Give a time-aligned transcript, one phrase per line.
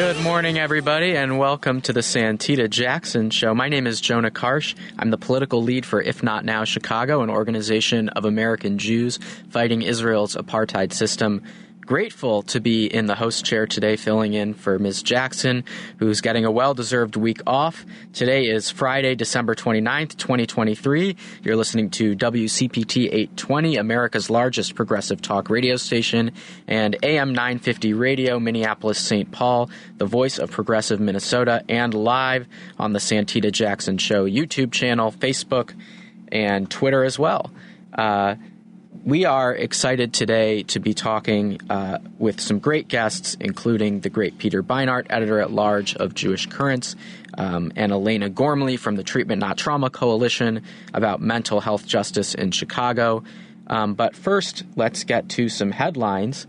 [0.00, 3.54] Good morning, everybody, and welcome to the Santita Jackson Show.
[3.54, 4.74] My name is Jonah Karsh.
[4.98, 9.18] I'm the political lead for If Not Now Chicago, an organization of American Jews
[9.50, 11.42] fighting Israel's apartheid system.
[11.90, 15.02] Grateful to be in the host chair today, filling in for Ms.
[15.02, 15.64] Jackson,
[15.98, 17.84] who's getting a well deserved week off.
[18.12, 21.16] Today is Friday, December 29th, 2023.
[21.42, 26.30] You're listening to WCPT 820, America's largest progressive talk radio station,
[26.68, 29.32] and AM 950 Radio, Minneapolis, St.
[29.32, 32.46] Paul, the voice of progressive Minnesota, and live
[32.78, 35.74] on the Santita Jackson Show YouTube channel, Facebook,
[36.30, 37.50] and Twitter as well.
[37.92, 38.36] Uh,
[39.04, 44.38] we are excited today to be talking uh, with some great guests, including the great
[44.38, 46.96] Peter Beinart, editor at large of Jewish Currents,
[47.38, 52.50] um, and Elena Gormley from the Treatment Not Trauma Coalition about mental health justice in
[52.50, 53.24] Chicago.
[53.68, 56.46] Um, but first, let's get to some headlines.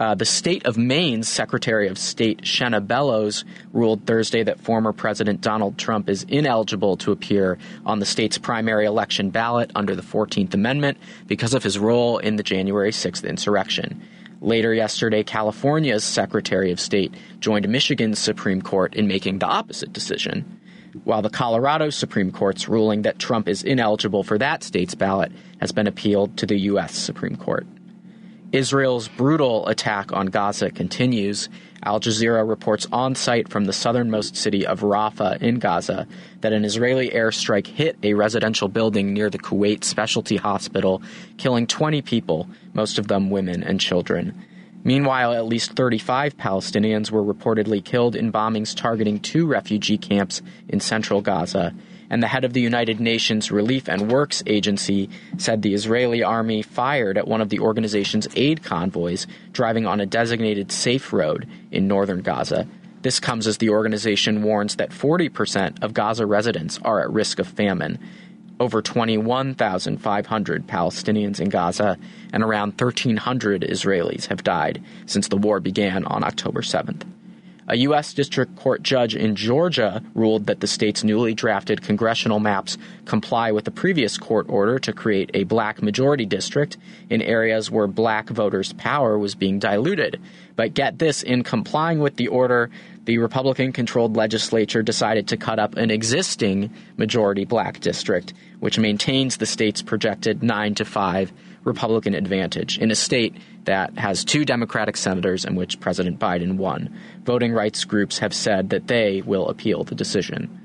[0.00, 5.42] Uh, the state of Maine's Secretary of State Shenna Bellows ruled Thursday that former President
[5.42, 10.54] Donald Trump is ineligible to appear on the state's primary election ballot under the 14th
[10.54, 14.02] Amendment because of his role in the January 6th insurrection.
[14.40, 20.60] Later yesterday, California's Secretary of State joined Michigan's Supreme Court in making the opposite decision,
[21.04, 25.72] while the Colorado Supreme Court's ruling that Trump is ineligible for that state's ballot has
[25.72, 26.94] been appealed to the U.S.
[26.94, 27.66] Supreme Court.
[28.52, 31.48] Israel's brutal attack on Gaza continues.
[31.84, 36.06] Al Jazeera reports on site from the southernmost city of Rafah in Gaza
[36.40, 41.00] that an Israeli airstrike hit a residential building near the Kuwait Specialty Hospital,
[41.38, 44.34] killing 20 people, most of them women and children.
[44.82, 50.80] Meanwhile, at least 35 Palestinians were reportedly killed in bombings targeting two refugee camps in
[50.80, 51.74] central Gaza
[52.10, 56.60] and the head of the United Nations Relief and Works Agency said the Israeli army
[56.60, 61.86] fired at one of the organization's aid convoys driving on a designated safe road in
[61.86, 62.66] northern Gaza.
[63.02, 67.46] This comes as the organization warns that 40% of Gaza residents are at risk of
[67.46, 67.98] famine.
[68.58, 71.96] Over 21,500 Palestinians in Gaza
[72.32, 77.06] and around 1,300 Israelis have died since the war began on October 7th.
[77.70, 78.12] A U.S.
[78.14, 83.64] District Court judge in Georgia ruled that the state's newly drafted congressional maps comply with
[83.64, 86.78] the previous court order to create a black majority district
[87.10, 90.20] in areas where black voters' power was being diluted.
[90.56, 92.70] But get this in complying with the order,
[93.04, 99.36] the Republican controlled legislature decided to cut up an existing majority black district, which maintains
[99.36, 101.32] the state's projected 9 to 5
[101.64, 103.34] Republican advantage in a state
[103.64, 106.94] that has two Democratic senators and which President Biden won.
[107.24, 110.60] Voting rights groups have said that they will appeal the decision.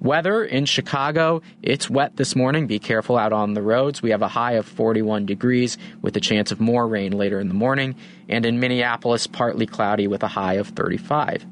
[0.00, 2.66] Weather in Chicago, it's wet this morning.
[2.66, 4.00] Be careful out on the roads.
[4.00, 7.48] We have a high of 41 degrees with a chance of more rain later in
[7.48, 7.94] the morning.
[8.26, 11.44] And in Minneapolis, partly cloudy with a high of 35.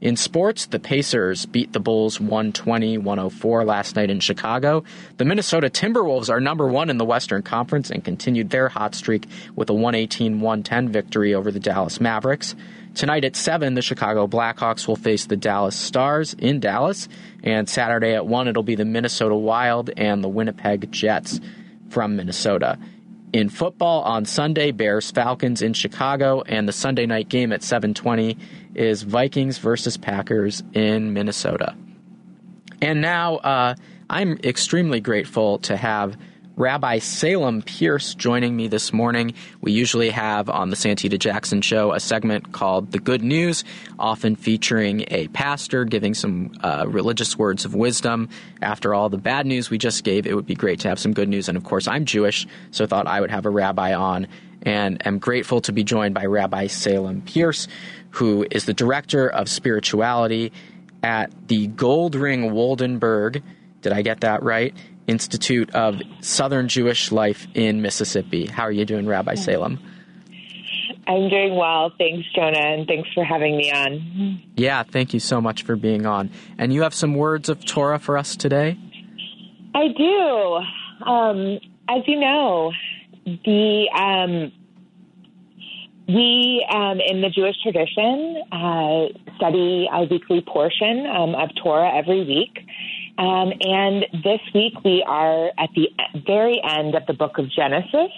[0.00, 4.82] In sports, the Pacers beat the Bulls 120 104 last night in Chicago.
[5.18, 9.26] The Minnesota Timberwolves are number one in the Western Conference and continued their hot streak
[9.56, 12.54] with a 118 110 victory over the Dallas Mavericks.
[12.94, 17.06] Tonight at 7, the Chicago Blackhawks will face the Dallas Stars in Dallas.
[17.44, 21.40] And Saturday at 1, it'll be the Minnesota Wild and the Winnipeg Jets
[21.90, 22.78] from Minnesota.
[23.32, 28.36] In football on Sunday, Bears Falcons in Chicago, and the Sunday night game at 7:20
[28.74, 31.74] is Vikings versus Packers in Minnesota.
[32.82, 33.74] And now uh,
[34.08, 36.16] I'm extremely grateful to have
[36.60, 39.32] Rabbi Salem Pearce joining me this morning.
[39.62, 43.64] We usually have on the Santita Jackson Show a segment called The Good News,
[43.98, 48.28] often featuring a pastor giving some uh, religious words of wisdom.
[48.60, 51.14] After all the bad news we just gave, it would be great to have some
[51.14, 51.48] good news.
[51.48, 54.26] And of course, I'm Jewish, so thought I would have a rabbi on.
[54.60, 57.68] And am grateful to be joined by Rabbi Salem Pearce,
[58.10, 60.52] who is the director of spirituality
[61.02, 63.42] at the Goldring Woldenberg.
[63.80, 64.74] Did I get that right?
[65.10, 68.46] Institute of Southern Jewish Life in Mississippi.
[68.46, 69.80] How are you doing, Rabbi Salem?
[71.08, 71.92] I'm doing well.
[71.98, 74.40] Thanks, Jonah, and thanks for having me on.
[74.56, 76.30] Yeah, thank you so much for being on.
[76.56, 78.78] And you have some words of Torah for us today?
[79.74, 81.04] I do.
[81.04, 81.58] Um,
[81.88, 82.72] as you know,
[83.24, 84.52] the um,
[86.06, 89.06] we um, in the Jewish tradition uh,
[89.36, 92.66] study a weekly portion um, of Torah every week.
[93.20, 95.88] Um, and this week we are at the
[96.26, 98.10] very end of the book of Genesis.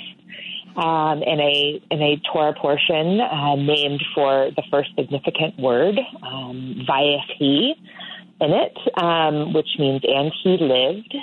[0.76, 6.87] Um, in a in a Torah portion uh, named for the first significant word, um,
[8.40, 11.14] in it, um, which means and he lived.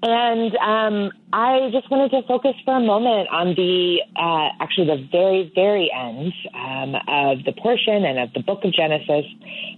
[0.00, 5.08] And um, I just wanted to focus for a moment on the uh, actually the
[5.10, 9.26] very, very end um, of the portion and of the book of Genesis,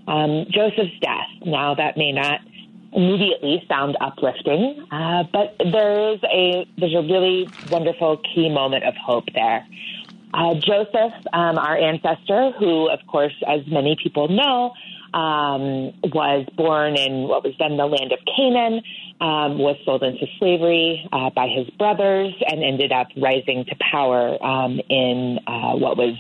[0.07, 1.31] um, Joseph's death.
[1.47, 2.41] Now, that may not
[2.93, 8.95] immediately sound uplifting, uh, but there is a there's a really wonderful key moment of
[8.97, 9.67] hope there.
[10.33, 14.73] Uh, Joseph, um, our ancestor, who, of course, as many people know,
[15.15, 18.83] um, was born in what was then the land of Canaan,
[19.21, 24.43] um, was sold into slavery uh, by his brothers, and ended up rising to power
[24.45, 26.17] um, in uh, what was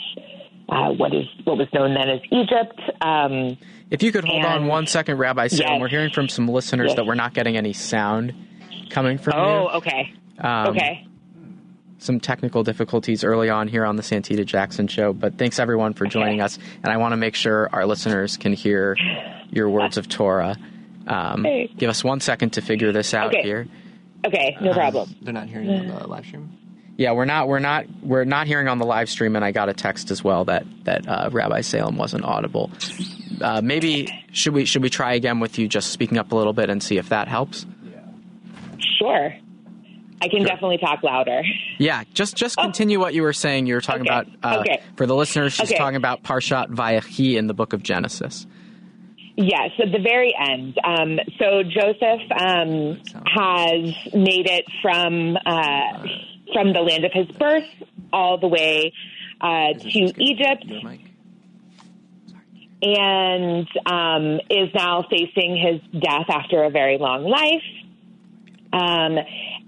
[0.69, 2.81] uh, what is what was known then as Egypt.
[3.00, 3.56] Um,
[3.90, 5.81] if you could hold on one second, Rabbi Salem, yes.
[5.81, 6.96] we're hearing from some listeners yes.
[6.96, 8.34] that we're not getting any sound
[8.90, 9.69] coming from oh, you.
[9.72, 10.14] Oh, okay.
[10.38, 11.06] Um, okay
[12.00, 16.06] some technical difficulties early on here on the Santita Jackson show, but thanks everyone for
[16.06, 16.58] joining us.
[16.82, 18.97] And I want to make sure our listeners can hear
[19.50, 20.56] your words of Torah.
[21.06, 21.70] Um, hey.
[21.76, 23.43] Give us one second to figure this out okay.
[23.43, 23.67] here.
[24.25, 25.14] Okay, no problem.
[25.23, 26.56] They're not hearing on the live stream.
[26.97, 27.49] Yeah, we're not.
[27.49, 27.87] We're not.
[28.02, 30.67] We're not hearing on the live stream, and I got a text as well that
[30.85, 32.70] that uh, Rabbi Salem wasn't audible.
[33.41, 36.52] Uh, maybe should we should we try again with you just speaking up a little
[36.52, 37.64] bit and see if that helps?
[37.82, 38.00] Yeah.
[38.99, 39.35] Sure.
[40.22, 41.43] I can definitely talk louder.
[41.78, 43.00] Yeah, just just continue oh.
[43.00, 43.67] what you were saying.
[43.67, 44.11] You were talking okay.
[44.11, 44.82] about uh, okay.
[44.96, 45.55] for the listeners.
[45.55, 45.78] She's okay.
[45.78, 48.46] talking about Parshat Vayechi in the book of Genesis.
[49.34, 50.78] Yes, at the very end.
[50.84, 56.06] Um, so Joseph um, has made it from uh,
[56.52, 57.64] from the land of his birth
[58.12, 58.93] all the way
[59.40, 60.66] uh, to Egypt,
[62.82, 67.62] and um, is now facing his death after a very long life.
[68.73, 69.16] Um,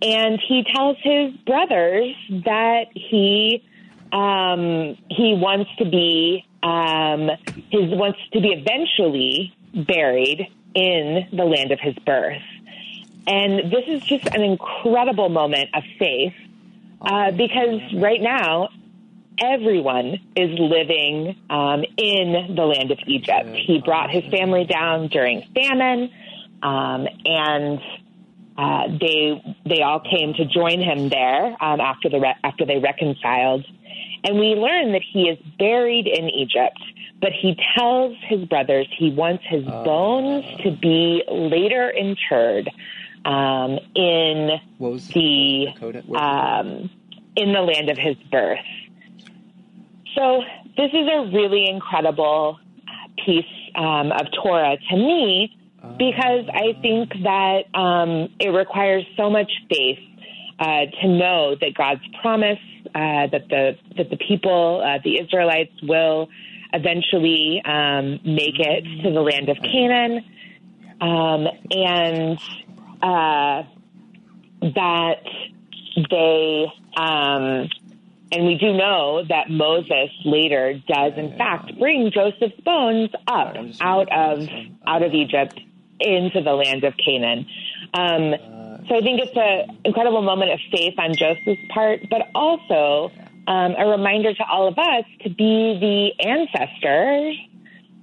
[0.03, 2.15] and he tells his brothers
[2.45, 3.63] that he
[4.13, 7.31] um, he wants to be um,
[7.71, 12.43] his wants to be eventually buried in the land of his birth.
[13.27, 16.35] And this is just an incredible moment of faith
[17.01, 18.71] uh, because right now
[19.39, 23.49] everyone is living um, in the land of Egypt.
[23.55, 26.11] He brought his family down during famine,
[26.63, 27.81] um, and
[28.57, 32.79] uh, they they all came to join him there um, after the re- after they
[32.79, 33.65] reconciled,
[34.25, 36.79] and we learn that he is buried in Egypt.
[37.21, 42.69] But he tells his brothers he wants his uh, bones to be later interred
[43.25, 45.67] um, in the
[46.15, 46.91] um,
[47.37, 48.59] in the land of his birth.
[50.15, 50.43] So
[50.77, 52.59] this is a really incredible
[53.25, 53.45] piece
[53.77, 55.57] um, of Torah to me
[55.99, 59.99] because I think that um, it requires so much faith
[60.59, 62.59] uh, to know that God's promise
[62.95, 66.29] uh, that the that the people, uh, the Israelites, will
[66.73, 70.25] eventually um, make it to the land of Canaan,
[71.01, 72.39] um, and
[73.03, 73.63] uh,
[74.75, 75.23] that
[76.11, 76.67] they.
[76.97, 77.69] Um,
[78.35, 84.09] and we do know that Moses later does, in fact, bring Joseph's bones up out
[84.11, 84.49] of
[84.87, 85.61] out of Egypt
[86.03, 87.47] into the land of Canaan.
[87.95, 88.35] Um,
[88.89, 93.11] so I think it's an incredible moment of faith on Joseph's part, but also
[93.47, 97.37] um, a reminder to all of us to be the ancestors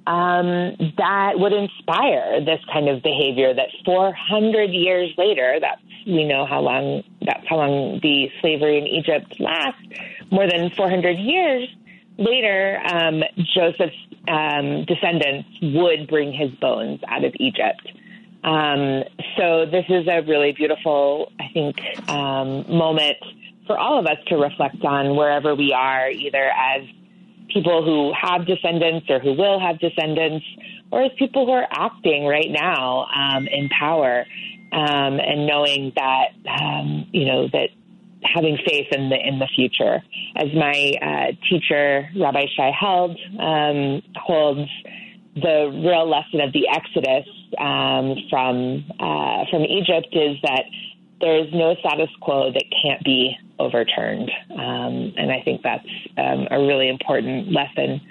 [0.07, 3.53] um, that would inspire this kind of behavior.
[3.53, 8.87] That 400 years later, that's we know how long that's how long the slavery in
[8.87, 9.81] Egypt lasts.
[10.31, 11.67] More than 400 years
[12.17, 13.21] later, um,
[13.53, 13.95] Joseph's
[14.27, 17.91] um, descendants would bring his bones out of Egypt.
[18.43, 19.03] Um,
[19.37, 21.77] so this is a really beautiful, I think,
[22.09, 23.17] um, moment
[23.67, 26.87] for all of us to reflect on wherever we are, either as
[27.53, 30.45] people who have descendants or who will have descendants,
[30.91, 34.25] or as people who are acting right now um, in power,
[34.71, 37.69] um, and knowing that um, you know that
[38.23, 40.01] having faith in the in the future.
[40.35, 44.69] As my uh, teacher, Rabbi Shai Held, um, holds
[45.35, 50.63] the real lesson of the Exodus um, from uh, from Egypt is that
[51.21, 56.47] there is no status quo that can't be overturned, um, and I think that's um,
[56.51, 58.01] a really important lesson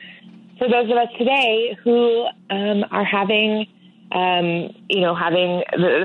[0.58, 3.66] for those of us today who um, are having.
[4.10, 5.62] Um, you know, having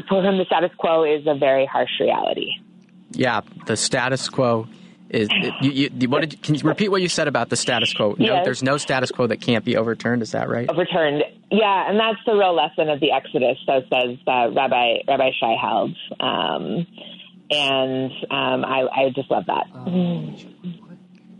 [0.09, 2.49] for whom the status quo is a very harsh reality
[3.13, 4.67] yeah, the status quo
[5.09, 5.29] is.
[5.61, 8.15] You, you, what did, can you repeat what you said about the status quo?
[8.17, 8.45] No, yes.
[8.45, 10.21] there's no status quo that can't be overturned.
[10.21, 10.69] Is that right?
[10.69, 11.23] Overturned.
[11.51, 15.55] Yeah, and that's the real lesson of the Exodus, so says uh, Rabbi Rabbi Shai
[15.61, 15.95] Held.
[16.19, 16.87] Um,
[17.51, 19.67] and um, I, I, just love that.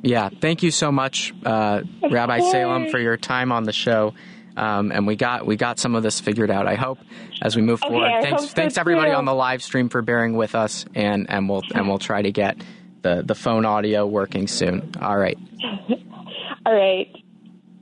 [0.03, 2.51] Yeah, thank you so much, uh, Rabbi course.
[2.51, 4.13] Salem, for your time on the show.
[4.55, 6.67] Um, and we got we got some of this figured out.
[6.67, 6.99] I hope
[7.41, 8.07] as we move Okay, forward.
[8.11, 9.15] I Thanks, so thanks everybody too.
[9.17, 12.31] on the live stream for bearing with us, and and we'll and we'll try to
[12.31, 12.57] get
[13.01, 14.91] the the phone audio working soon.
[15.01, 15.37] All right,
[16.65, 17.07] All right.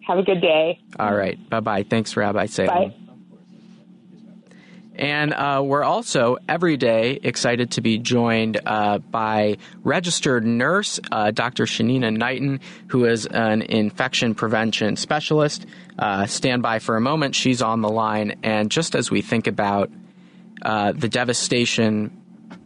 [0.07, 0.79] Have a good day.
[0.99, 1.37] all right.
[1.49, 1.83] Bye bye.
[1.83, 2.89] Thanks, Rabbi Salem.
[2.89, 2.95] Bye.
[4.95, 11.31] And uh, we're also every day excited to be joined uh, by registered nurse uh,
[11.31, 11.65] Dr.
[11.65, 15.65] Shanina Knighton, who is an infection prevention specialist.
[15.97, 17.35] Uh, stand by for a moment.
[17.35, 18.39] She's on the line.
[18.43, 19.89] And just as we think about
[20.61, 22.17] uh, the devastation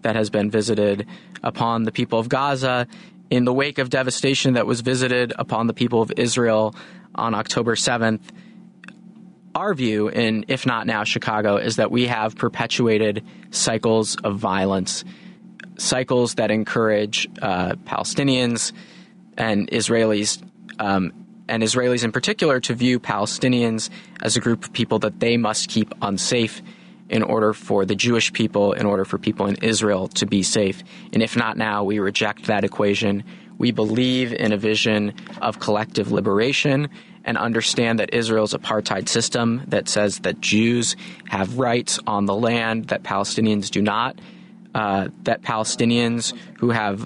[0.01, 1.07] that has been visited
[1.43, 2.87] upon the people of Gaza,
[3.29, 6.75] in the wake of devastation that was visited upon the people of Israel
[7.13, 8.21] on October 7th,
[9.55, 15.05] our view in If Not Now Chicago is that we have perpetuated cycles of violence,
[15.77, 18.73] cycles that encourage uh, Palestinians
[19.37, 20.43] and Israelis,
[20.77, 21.13] um,
[21.47, 23.89] and Israelis in particular, to view Palestinians
[24.21, 26.61] as a group of people that they must keep unsafe
[27.07, 30.83] in order for the Jewish people, in order for people in Israel to be safe.
[31.13, 33.23] And if not now, we reject that equation.
[33.57, 36.89] We believe in a vision of collective liberation
[37.25, 40.95] and understand that Israel's apartheid system that says that Jews
[41.27, 44.19] have rights on the land that Palestinians do not,
[44.73, 47.05] uh, that Palestinians who have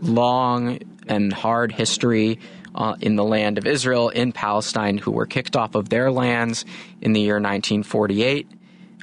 [0.00, 2.38] long and hard history
[2.74, 6.64] uh, in the land of Israel, in Palestine, who were kicked off of their lands
[7.00, 8.46] in the year 1948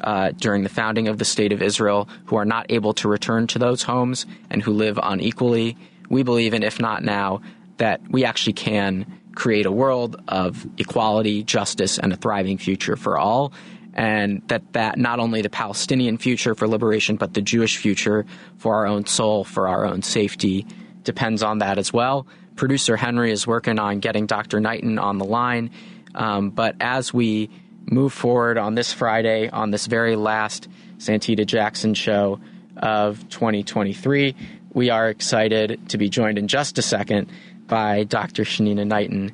[0.02, 3.48] uh, during the founding of the State of Israel, who are not able to return
[3.48, 5.76] to those homes and who live unequally.
[6.10, 7.42] We believe in, if not now,
[7.78, 13.18] that we actually can create a world of equality, justice, and a thriving future for
[13.18, 13.54] all.
[13.94, 18.26] And that, that not only the Palestinian future for liberation, but the Jewish future
[18.58, 20.66] for our own soul, for our own safety,
[21.04, 22.28] depends on that as well.
[22.56, 24.60] Producer Henry is working on getting Dr.
[24.60, 25.70] Knighton on the line.
[26.14, 27.50] Um, but as we
[27.86, 32.40] move forward on this Friday, on this very last Santita Jackson show
[32.78, 34.36] of 2023,
[34.74, 37.30] we are excited to be joined in just a second
[37.68, 38.44] by Dr.
[38.44, 39.32] Shanina Knighton,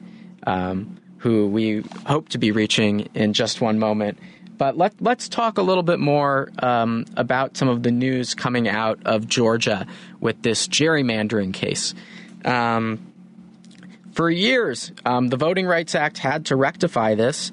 [0.47, 4.17] um, who we hope to be reaching in just one moment.
[4.57, 8.67] But let, let's talk a little bit more um, about some of the news coming
[8.67, 9.87] out of Georgia
[10.19, 11.95] with this gerrymandering case.
[12.45, 13.11] Um,
[14.13, 17.51] for years, um, the Voting Rights Act had to rectify this.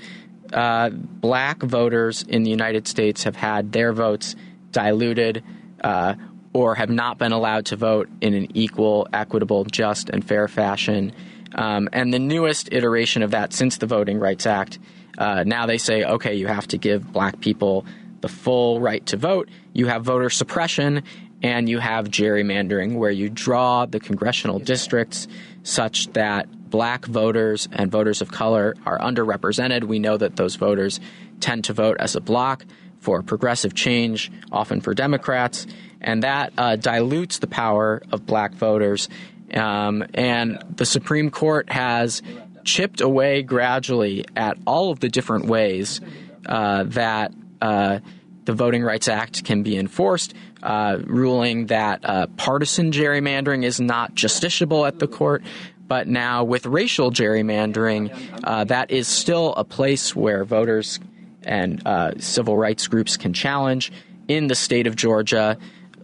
[0.53, 4.35] Uh, black voters in the United States have had their votes
[4.73, 5.45] diluted
[5.83, 6.15] uh,
[6.53, 11.13] or have not been allowed to vote in an equal, equitable, just, and fair fashion.
[11.55, 14.79] Um, and the newest iteration of that since the Voting Rights Act,
[15.19, 17.85] uh, now they say, okay, you have to give black people
[18.21, 19.49] the full right to vote.
[19.73, 21.03] You have voter suppression
[21.43, 25.29] and you have gerrymandering, where you draw the congressional districts
[25.63, 29.85] such that black voters and voters of color are underrepresented.
[29.85, 30.99] We know that those voters
[31.41, 32.65] tend to vote as a block
[32.99, 35.67] for progressive change, often for Democrats,
[36.01, 39.09] and that uh, dilutes the power of black voters.
[39.53, 42.23] Um, and the Supreme Court has
[42.65, 46.01] chipped away gradually at all of the different ways
[46.47, 48.01] uh, that uh,
[48.45, 54.15] the Voting Rights Act can be enforced, uh, ruling that uh, partisan gerrymandering is not
[54.15, 55.43] justiciable at the court.
[55.87, 61.01] But now, with racial gerrymandering, uh, that is still a place where voters
[61.43, 61.83] and
[62.23, 63.91] civil rights groups can challenge.
[64.29, 65.57] In the state of Georgia,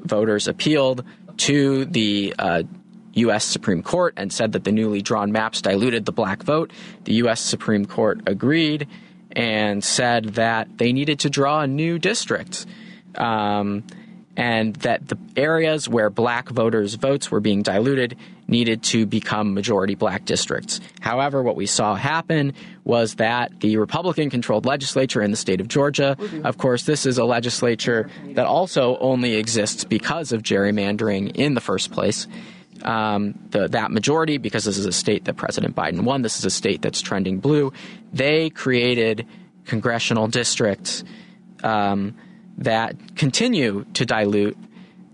[0.05, 1.05] voters appealed
[1.39, 2.63] to the uh,
[3.15, 3.45] U.S.
[3.45, 6.73] Supreme Court and said that the newly drawn maps diluted the black vote.
[7.05, 7.41] The U.S.
[7.41, 8.89] Supreme Court agreed
[9.33, 12.67] and said that they needed to draw a new districts.
[13.17, 13.85] Um,
[14.37, 19.95] and that the areas where black voters' votes were being diluted needed to become majority
[19.95, 20.81] black districts.
[21.01, 22.53] However, what we saw happen
[22.85, 27.19] was that the Republican controlled legislature in the state of Georgia, of course, this is
[27.19, 32.27] a legislature that also only exists because of gerrymandering in the first place.
[32.83, 36.45] Um, the, that majority, because this is a state that President Biden won, this is
[36.45, 37.73] a state that's trending blue,
[38.13, 39.27] they created
[39.65, 41.05] congressional districts.
[41.63, 42.17] Um,
[42.59, 44.57] that continue to dilute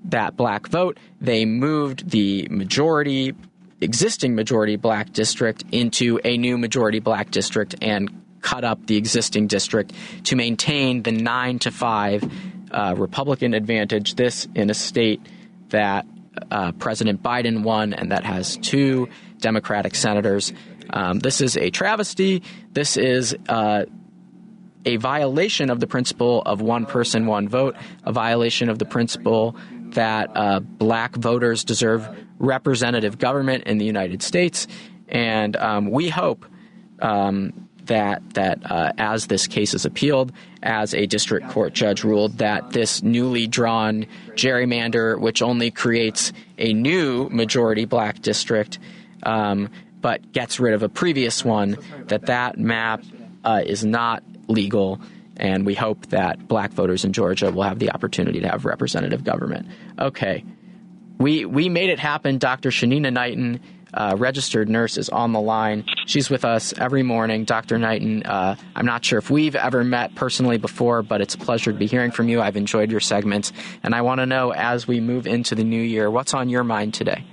[0.04, 0.98] that black vote.
[1.20, 3.34] They moved the majority,
[3.80, 9.46] existing majority black district into a new majority black district and cut up the existing
[9.46, 9.92] district
[10.24, 12.24] to maintain the nine to five
[12.70, 14.14] uh, Republican advantage.
[14.14, 15.20] This in a state
[15.68, 16.06] that
[16.50, 20.52] uh, President Biden won and that has two Democratic senators.
[20.90, 22.42] Um, this is a travesty.
[22.72, 23.84] This is uh,
[24.84, 29.56] a violation of the principle of one person, one vote, a violation of the principle
[29.94, 34.66] that uh, black voters deserve representative government in the United States.
[35.08, 36.46] And um, we hope
[37.00, 40.32] um, that that uh, as this case is appealed,
[40.62, 46.72] as a district court judge ruled that this newly drawn gerrymander, which only creates a
[46.72, 48.78] new majority black district,
[49.24, 49.68] um,
[50.00, 53.02] but gets rid of a previous one, that that map
[53.44, 55.00] uh, is not legal.
[55.40, 59.24] And we hope that black voters in Georgia will have the opportunity to have representative
[59.24, 59.68] government.
[59.98, 60.44] Okay.
[61.18, 62.36] We, we made it happen.
[62.36, 62.68] Dr.
[62.68, 63.60] Shanina Knighton,
[63.92, 65.86] uh, registered nurse, is on the line.
[66.06, 67.44] She's with us every morning.
[67.44, 67.78] Dr.
[67.78, 71.72] Knighton, uh, I'm not sure if we've ever met personally before, but it's a pleasure
[71.72, 72.42] to be hearing from you.
[72.42, 73.52] I've enjoyed your segments.
[73.82, 76.64] And I want to know, as we move into the new year, what's on your
[76.64, 77.24] mind today?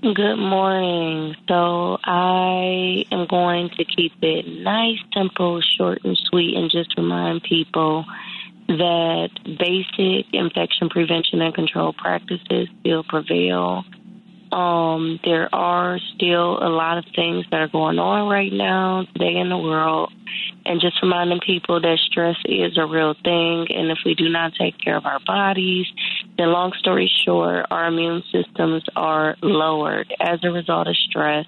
[0.00, 1.34] Good morning.
[1.48, 7.42] So I am going to keep it nice, simple, short, and sweet, and just remind
[7.42, 8.04] people
[8.68, 13.84] that basic infection prevention and control practices still prevail.
[14.52, 19.36] Um, there are still a lot of things that are going on right now today
[19.36, 20.12] in the world
[20.64, 23.66] and just reminding people that stress is a real thing.
[23.70, 25.86] And if we do not take care of our bodies,
[26.36, 31.46] then long story short, our immune systems are lowered as a result of stress,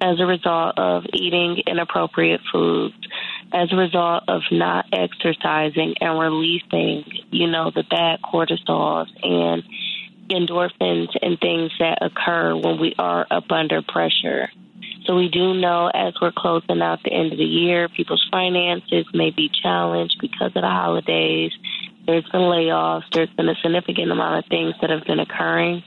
[0.00, 2.94] as a result of eating inappropriate foods,
[3.52, 9.62] as a result of not exercising and releasing, you know, the bad cortisols and
[10.30, 14.50] endorphins and things that occur when we are up under pressure.
[15.04, 19.06] So we do know as we're closing out the end of the year, people's finances
[19.14, 21.52] may be challenged because of the holidays.
[22.06, 23.04] There's been layoffs.
[23.12, 25.82] There's been a significant amount of things that have been occurring.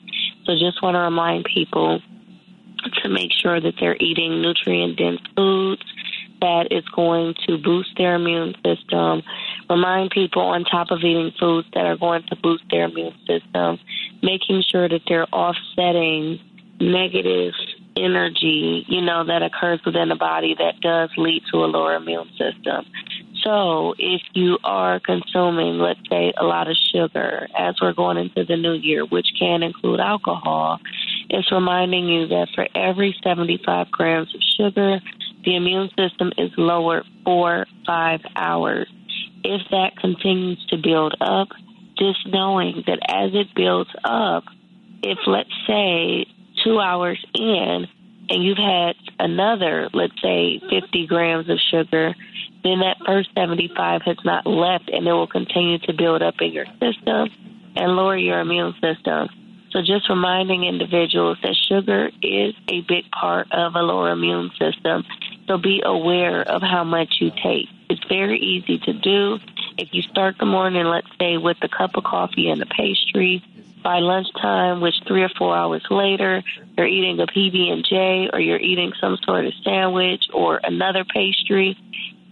[0.46, 2.02] So just want to remind people
[3.04, 5.84] to make sure that they're eating nutrient dense foods
[6.42, 9.24] that is going to boost their immune system.
[9.70, 13.80] Remind people on top of eating foods that are going to boost their immune system,
[14.22, 16.40] making sure that they're offsetting
[16.80, 17.54] negative
[17.96, 22.30] energy, you know, that occurs within the body that does lead to a lower immune
[22.32, 22.86] system.
[23.44, 28.46] So if you are consuming, let's say, a lot of sugar as we're going into
[28.46, 30.80] the new year, which can include alcohol,
[31.30, 35.00] it's reminding you that for every 75 grams of sugar,
[35.44, 38.88] the immune system is lowered for five hours.
[39.44, 41.50] If that continues to build up,
[41.98, 44.44] just knowing that as it builds up,
[45.04, 46.26] if let's say
[46.64, 47.88] two hours in
[48.30, 52.16] and you've had another, let's say, 50 grams of sugar,
[52.64, 56.54] then that first 75 has not left and it will continue to build up in
[56.54, 57.30] your system
[57.76, 59.28] and lower your immune system.
[59.72, 65.06] So just reminding individuals that sugar is a big part of a lower immune system.
[65.48, 67.68] So be aware of how much you take.
[67.90, 69.40] It's very easy to do.
[69.78, 73.44] If you start the morning, let's say, with a cup of coffee and a pastry,
[73.84, 76.44] by lunchtime, which three or four hours later,
[76.78, 81.04] you're eating a PB and J or you're eating some sort of sandwich or another
[81.04, 81.78] pastry,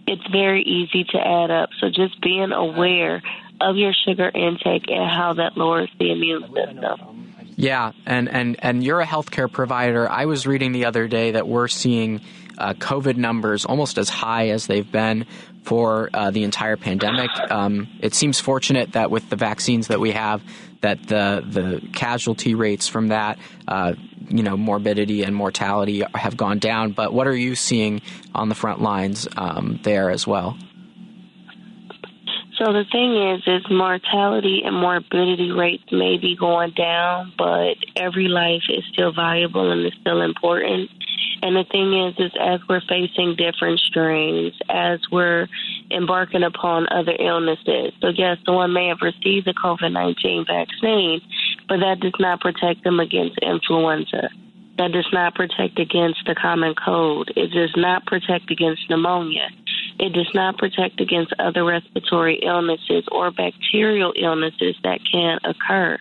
[0.06, 1.70] it's very easy to add up.
[1.80, 3.22] So just being aware
[3.60, 7.09] of your sugar intake and how that lowers the immune system.
[7.60, 10.10] Yeah, and, and, and you're a healthcare provider.
[10.10, 12.22] I was reading the other day that we're seeing
[12.56, 15.26] uh, COVID numbers almost as high as they've been
[15.64, 17.30] for uh, the entire pandemic.
[17.50, 20.42] Um, it seems fortunate that with the vaccines that we have,
[20.80, 23.92] that the the casualty rates from that, uh,
[24.28, 26.92] you know, morbidity and mortality have gone down.
[26.92, 28.00] But what are you seeing
[28.34, 30.56] on the front lines um, there as well?
[32.60, 38.28] So the thing is, is mortality and morbidity rates may be going down, but every
[38.28, 40.90] life is still valuable and is still important.
[41.40, 45.48] And the thing is, is as we're facing different strains, as we're
[45.90, 47.94] embarking upon other illnesses.
[48.02, 51.22] So yes, someone may have received the COVID-19 vaccine,
[51.66, 54.28] but that does not protect them against influenza.
[54.76, 57.30] That does not protect against the common cold.
[57.36, 59.48] It does not protect against pneumonia.
[60.00, 65.98] It does not protect against other respiratory illnesses or bacterial illnesses that can occur.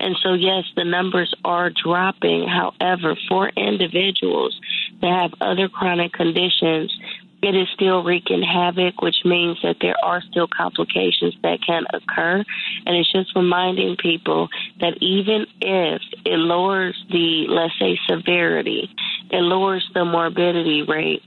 [0.00, 2.48] And so, yes, the numbers are dropping.
[2.48, 4.58] However, for individuals
[5.02, 6.96] that have other chronic conditions,
[7.42, 12.42] it is still wreaking havoc, which means that there are still complications that can occur.
[12.86, 14.48] And it's just reminding people
[14.80, 18.88] that even if it lowers the, let's say, severity,
[19.30, 21.22] it lowers the morbidity rate.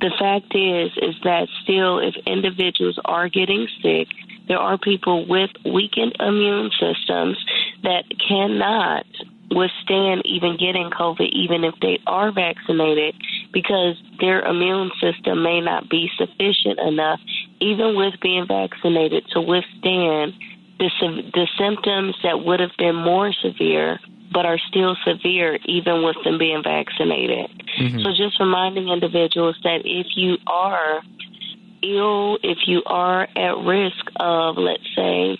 [0.00, 4.08] The fact is, is that still, if individuals are getting sick,
[4.48, 7.38] there are people with weakened immune systems
[7.82, 9.06] that cannot
[9.50, 13.14] withstand even getting COVID, even if they are vaccinated,
[13.52, 17.20] because their immune system may not be sufficient enough,
[17.60, 20.34] even with being vaccinated, to withstand
[20.78, 20.90] the,
[21.32, 23.98] the symptoms that would have been more severe
[24.32, 27.50] but are still severe even with them being vaccinated.
[27.78, 28.00] Mm-hmm.
[28.00, 31.02] So just reminding individuals that if you are
[31.82, 35.38] ill, if you are at risk of, let's say,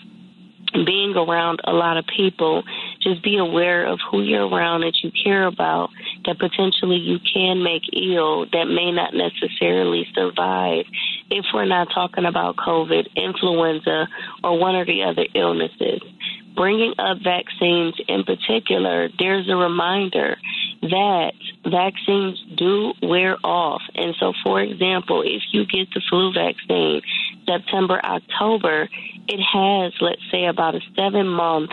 [0.83, 2.63] being around a lot of people,
[3.01, 5.89] just be aware of who you're around that you care about
[6.25, 10.85] that potentially you can make ill that may not necessarily survive
[11.29, 14.07] if we're not talking about COVID, influenza,
[14.43, 16.01] or one or the other illnesses.
[16.55, 20.37] Bringing up vaccines in particular, there's a reminder
[20.81, 21.33] that
[21.65, 23.81] vaccines do wear off.
[23.95, 27.01] And so, for example, if you get the flu vaccine
[27.45, 28.87] September, October,
[29.27, 31.71] it has, let's say, about a seven month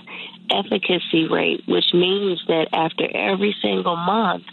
[0.50, 4.44] efficacy rate, which means that after every single month,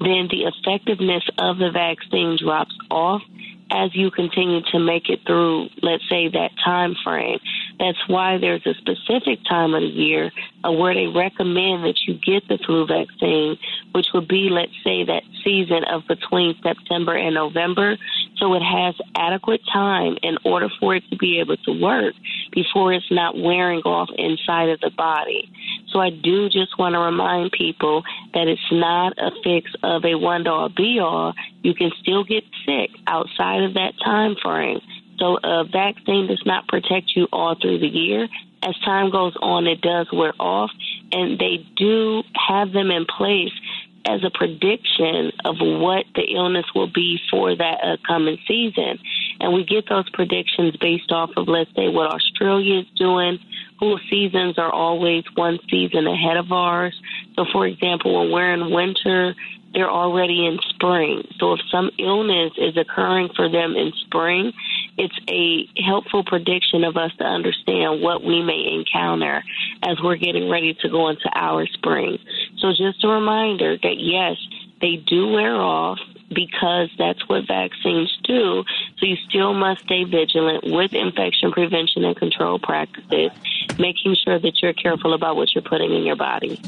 [0.00, 3.22] then the effectiveness of the vaccine drops off
[3.70, 7.38] as you continue to make it through, let's say, that time frame.
[7.78, 10.30] That's why there's a specific time of the year
[10.64, 13.58] uh, where they recommend that you get the flu vaccine,
[13.92, 17.96] which would be, let's say, that season of between September and November.
[18.36, 22.14] So it has adequate time in order for it to be able to work
[22.52, 25.50] before it's not wearing off inside of the body.
[25.96, 28.02] So I do just want to remind people
[28.34, 31.32] that it's not a fix of a one all be all.
[31.62, 34.80] You can still get sick outside of that time frame.
[35.18, 38.28] So a vaccine does not protect you all through the year.
[38.62, 40.70] As time goes on, it does wear off,
[41.12, 43.52] and they do have them in place
[44.08, 48.98] as a prediction of what the illness will be for that upcoming season.
[49.40, 53.38] And we get those predictions based off of, let's say, what Australia is doing,
[53.78, 56.98] whose seasons are always one season ahead of ours.
[57.36, 59.34] So, for example, when we're in winter,
[59.76, 61.22] they're already in spring.
[61.38, 64.52] So, if some illness is occurring for them in spring,
[64.98, 69.44] it's a helpful prediction of us to understand what we may encounter
[69.82, 72.18] as we're getting ready to go into our spring.
[72.58, 74.36] So just a reminder that yes,
[74.80, 78.64] they do wear off because that's what vaccines do.
[78.98, 83.30] So you still must stay vigilant with infection prevention and control practices,
[83.78, 86.60] making sure that you're careful about what you're putting in your body.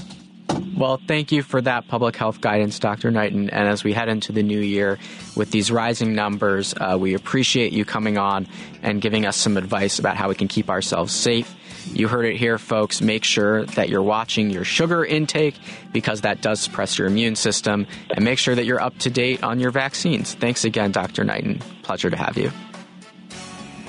[0.78, 3.10] Well, thank you for that public health guidance, Dr.
[3.10, 3.50] Knighton.
[3.50, 4.96] And as we head into the new year
[5.34, 8.46] with these rising numbers, uh, we appreciate you coming on
[8.80, 11.52] and giving us some advice about how we can keep ourselves safe.
[11.92, 13.00] You heard it here, folks.
[13.00, 15.56] Make sure that you're watching your sugar intake
[15.92, 17.88] because that does suppress your immune system.
[18.14, 20.34] And make sure that you're up to date on your vaccines.
[20.34, 21.24] Thanks again, Dr.
[21.24, 21.58] Knighton.
[21.82, 22.52] Pleasure to have you.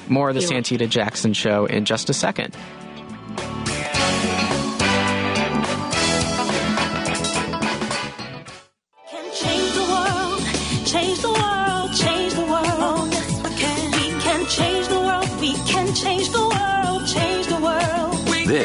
[0.08, 2.56] More of the Santita Jackson Show in just a second.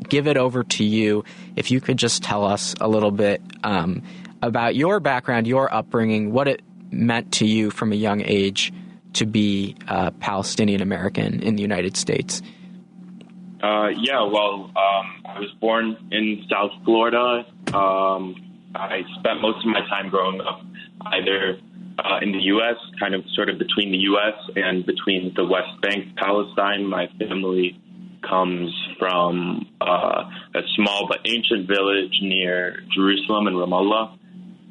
[0.08, 1.24] give it over to you.
[1.56, 4.02] If you could just tell us a little bit um,
[4.40, 8.72] about your background, your upbringing, what it meant to you from a young age
[9.14, 12.42] to be a Palestinian American in the United States.
[13.62, 17.46] Uh, yeah, well, um, I was born in South Florida.
[17.72, 20.62] Um, I spent most of my time growing up
[21.06, 21.58] either
[21.98, 24.34] uh, in the U.S., kind of sort of between the U.S.
[24.56, 26.86] and between the West Bank, Palestine.
[26.86, 27.78] My family
[28.28, 34.18] comes from uh, a small but ancient village near Jerusalem and Ramallah.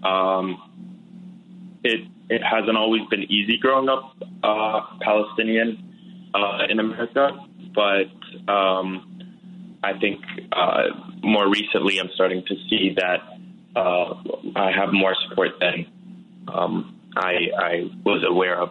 [0.03, 7.29] Um, it it hasn't always been easy growing up uh, Palestinian uh, in America,
[7.75, 10.83] but um, I think uh,
[11.21, 13.19] more recently I'm starting to see that
[13.75, 14.13] uh,
[14.55, 15.86] I have more support than
[16.47, 18.69] um, I, I was aware of.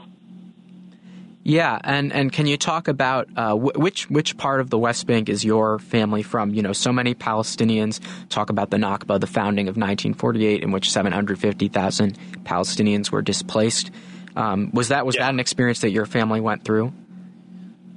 [1.42, 5.30] Yeah, and, and can you talk about uh, which which part of the West Bank
[5.30, 6.52] is your family from?
[6.52, 10.90] You know, so many Palestinians talk about the Nakba, the founding of 1948, in which
[10.90, 13.90] 750,000 Palestinians were displaced.
[14.36, 15.24] Um, was that was yeah.
[15.24, 16.92] that an experience that your family went through?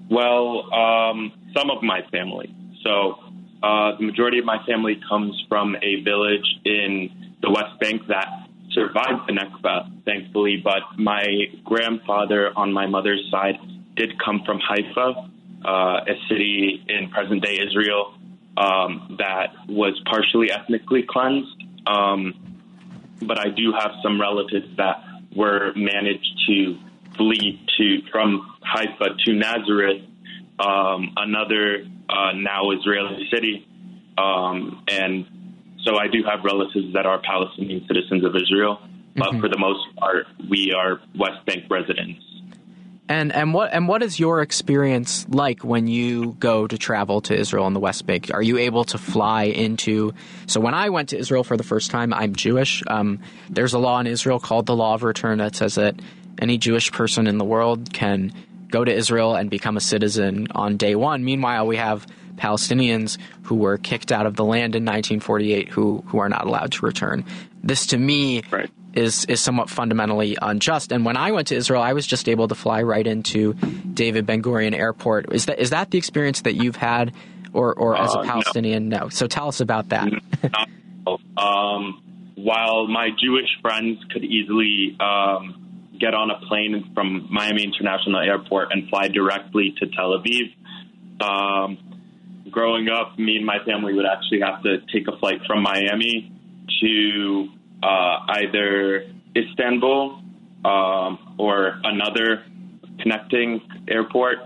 [0.09, 2.55] Well, um, some of my family.
[2.83, 3.19] So
[3.63, 8.27] uh, the majority of my family comes from a village in the West Bank that
[8.71, 11.25] survived the Nakba, thankfully, but my
[11.63, 13.55] grandfather on my mother's side
[13.95, 15.29] did come from Haifa,
[15.65, 18.15] uh, a city in present day Israel
[18.57, 21.63] um, that was partially ethnically cleansed.
[21.87, 22.33] Um,
[23.21, 25.03] but I do have some relatives that
[25.35, 26.77] were managed to
[27.15, 30.01] flee to from Haifa to Nazareth,
[30.59, 33.67] um, another uh, now Israeli city,
[34.17, 35.25] um, and
[35.83, 38.79] so I do have relatives that are Palestinian citizens of Israel,
[39.15, 39.41] but mm-hmm.
[39.41, 42.23] for the most part, we are West Bank residents.
[43.09, 47.37] And and what and what is your experience like when you go to travel to
[47.37, 48.31] Israel and the West Bank?
[48.33, 50.13] Are you able to fly into?
[50.47, 52.81] So when I went to Israel for the first time, I'm Jewish.
[52.87, 55.95] Um, there's a law in Israel called the Law of Return that says that
[56.39, 58.33] any Jewish person in the world can
[58.73, 61.23] go to Israel and become a citizen on day one.
[61.23, 62.07] Meanwhile, we have
[62.37, 66.71] Palestinians who were kicked out of the land in 1948 who who are not allowed
[66.73, 67.23] to return.
[67.63, 68.71] This to me right.
[68.93, 70.91] is is somewhat fundamentally unjust.
[70.91, 73.53] And when I went to Israel, I was just able to fly right into
[73.93, 75.31] David Ben Gurion Airport.
[75.31, 77.13] Is that is that the experience that you've had,
[77.53, 78.89] or or as a uh, Palestinian?
[78.89, 79.01] No.
[79.01, 79.09] no.
[79.09, 80.11] So tell us about that.
[81.37, 82.01] um,
[82.33, 85.63] while my Jewish friends could easily um,
[86.03, 90.51] get on a plane from Miami International Airport and fly directly to Tel Aviv.
[91.23, 91.77] Um,
[92.51, 96.29] growing up, me and my family would actually have to take a flight from Miami
[96.81, 97.47] to
[97.81, 100.21] uh, either Istanbul
[100.65, 102.43] um, or another
[102.99, 104.39] connecting airport.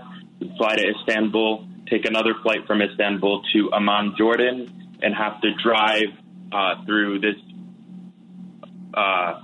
[0.58, 6.13] Fly to Istanbul, take another flight from Istanbul to Amman, Jordan, and have to drive
[6.52, 7.36] uh, through this
[8.93, 9.41] uh,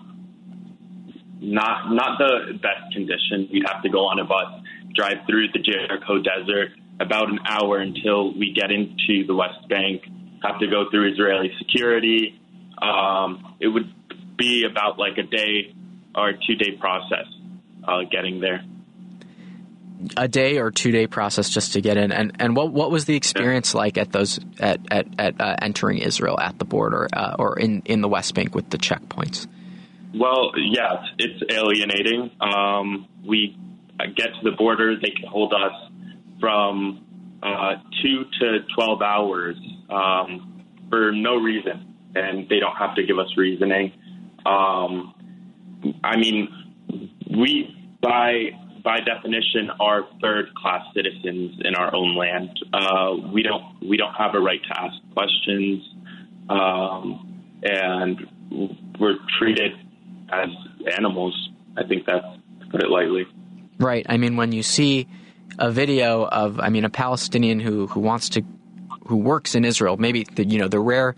[1.43, 3.49] not not the best condition.
[3.51, 4.63] We'd have to go on a bus,
[4.95, 10.03] drive through the Jericho Desert, about an hour until we get into the West Bank.
[10.41, 12.39] Have to go through Israeli security.
[12.81, 13.93] Um, it would
[14.37, 15.75] be about like a day
[16.15, 17.25] or two day process
[17.87, 18.63] uh, getting there.
[20.17, 23.05] A day or two day process just to get in, and and what what was
[23.05, 23.79] the experience yeah.
[23.79, 27.83] like at those at at, at uh, entering Israel at the border uh, or in
[27.85, 29.47] in the West Bank with the checkpoints?
[30.13, 32.29] Well, yes, it's alienating.
[32.39, 33.57] Um, we
[34.15, 35.91] get to the border; they can hold us
[36.39, 37.05] from
[37.41, 39.55] uh, two to 12 hours
[39.89, 43.91] um, for no reason, and they don't have to give us reasoning.
[44.45, 45.15] Um,
[46.03, 46.47] I mean,
[47.29, 48.51] we, by
[48.83, 52.51] by definition, are third class citizens in our own land.
[52.71, 55.83] Uh, we don't we don't have a right to ask questions,
[56.49, 58.19] um, and
[58.99, 59.71] we're treated
[60.31, 60.49] as
[60.95, 61.49] animals.
[61.77, 62.25] I think that's
[62.61, 63.25] to put it lightly.
[63.79, 64.05] Right.
[64.07, 65.07] I mean, when you see
[65.59, 68.43] a video of, I mean, a Palestinian who who wants to,
[69.07, 69.97] who works in Israel.
[69.97, 71.15] Maybe the, you know the rare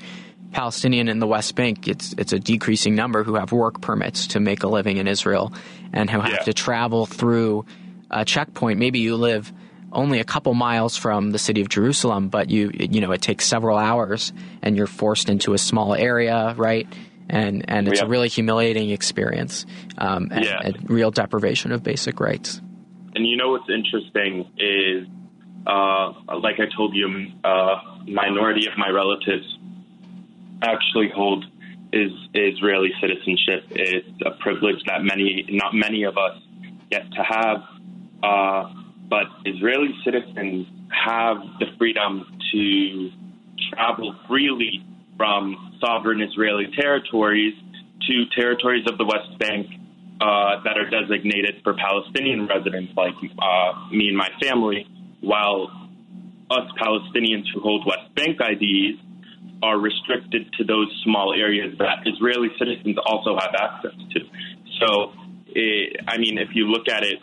[0.52, 4.40] Palestinian in the West Bank, it's it's a decreasing number who have work permits to
[4.40, 5.54] make a living in Israel
[5.94, 6.38] and who have Yeah.
[6.46, 7.66] to travel through
[8.10, 8.80] a checkpoint.
[8.80, 9.52] Maybe you live
[9.92, 13.46] only a couple miles from the city of Jerusalem, but you you know it takes
[13.46, 16.88] several hours, and you're forced into a small area, right?
[17.30, 18.06] And and it's Yeah.
[18.06, 19.66] a really humiliating experience,
[19.98, 20.62] um, and, Yeah.
[20.64, 22.62] and real deprivation of basic rights.
[23.16, 25.08] And you know what's interesting is,
[25.66, 27.76] uh, like I told you, uh,
[28.08, 29.58] minority of my relatives
[30.62, 31.46] actually hold
[31.94, 33.66] is Israeli citizenship.
[33.72, 36.38] It's a privilege that many, not many of us,
[36.92, 37.64] get to have.
[38.22, 38.74] Uh,
[39.10, 43.12] but Israeli citizens have the freedom to
[43.72, 44.84] travel freely
[45.18, 47.54] from sovereign Israeli territories
[48.08, 49.68] to territories of the West Bank
[50.22, 54.88] uh, that are designated for Palestinian residents, like uh, me and my family,
[55.22, 55.68] while
[56.50, 59.00] us Palestinians who hold West Bank IDs
[59.64, 64.20] are restricted to those small areas that Israeli citizens also have access to.
[64.80, 65.14] So,
[65.48, 67.20] it, I mean, if you look at it,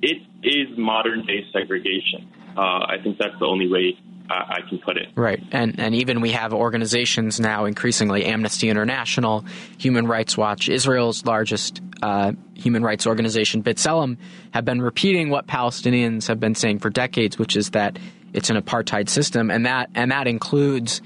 [0.00, 2.28] it is modern day segregation.
[2.56, 3.98] Uh, I think that's the only way
[4.32, 5.08] I, I can put it.
[5.14, 9.44] Right, and and even we have organizations now increasingly, Amnesty International,
[9.78, 14.16] Human Rights Watch, Israel's largest uh, human rights organization, B'Tselem,
[14.52, 17.98] have been repeating what Palestinians have been saying for decades, which is that
[18.32, 21.02] it's an apartheid system, and that and that includes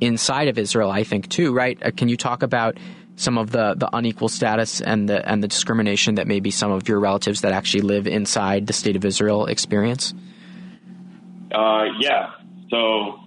[0.00, 1.52] inside of Israel, I think too.
[1.52, 1.78] Right?
[1.82, 2.78] Uh, can you talk about
[3.16, 6.88] some of the, the unequal status and the and the discrimination that maybe some of
[6.88, 10.14] your relatives that actually live inside the state of Israel experience?
[11.52, 12.30] Uh, yeah.
[12.72, 13.20] So,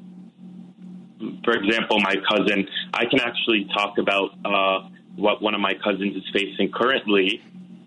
[1.43, 6.15] for example, my cousin, I can actually talk about uh, what one of my cousins
[6.15, 7.41] is facing currently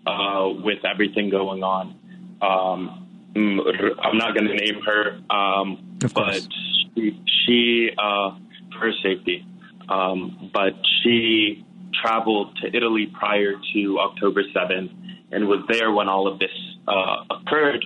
[0.07, 1.99] uh, with everything going on.
[2.41, 6.47] Um, I'm not going to name her, um, but
[6.95, 8.31] she, she uh,
[8.71, 9.45] for her safety,
[9.89, 11.65] um, but she
[12.01, 14.91] traveled to Italy prior to October 7th
[15.31, 16.49] and was there when all of this
[16.87, 17.85] uh, occurred.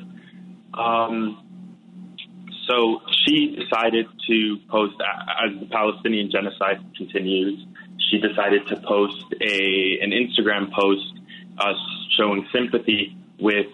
[0.76, 1.43] Um,
[2.68, 4.96] so she decided to post
[5.46, 7.66] as the Palestinian genocide continues.
[8.10, 11.20] She decided to post a an Instagram post
[11.58, 11.74] uh,
[12.18, 13.68] showing sympathy with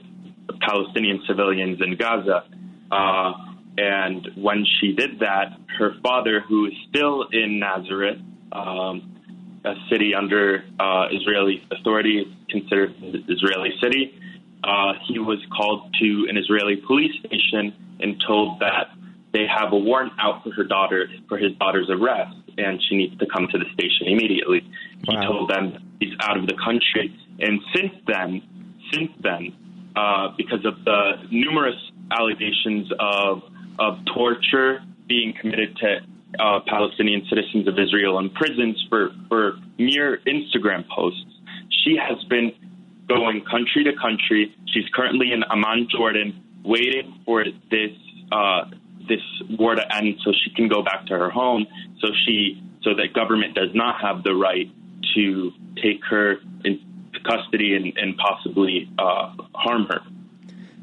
[0.61, 2.45] Palestinian civilians in Gaza.
[2.91, 3.33] Uh,
[3.77, 8.19] and when she did that, her father, who is still in Nazareth,
[8.51, 9.15] um,
[9.63, 14.19] a city under uh, Israeli authority, considered an Israeli city,
[14.63, 18.87] uh, he was called to an Israeli police station and told that
[19.33, 23.17] they have a warrant out for her daughter for his daughter's arrest, and she needs
[23.19, 24.61] to come to the station immediately.
[25.07, 28.41] He told them he's out of the country, and since then,
[28.91, 29.53] since then,
[29.95, 31.77] uh, because of the numerous
[32.11, 33.43] allegations of
[33.77, 35.99] of torture being committed to
[36.39, 41.25] uh, Palestinian citizens of Israel in prisons for for mere Instagram posts,
[41.83, 42.51] she has been
[43.07, 44.55] going country to country.
[44.67, 47.91] She's currently in Amman, Jordan, waiting for this
[48.31, 48.65] uh,
[49.07, 49.21] this
[49.57, 51.65] war to end so she can go back to her home.
[51.99, 54.71] So she so that government does not have the right
[55.15, 56.83] to take her into
[57.25, 60.01] custody and, and possibly uh, harm her.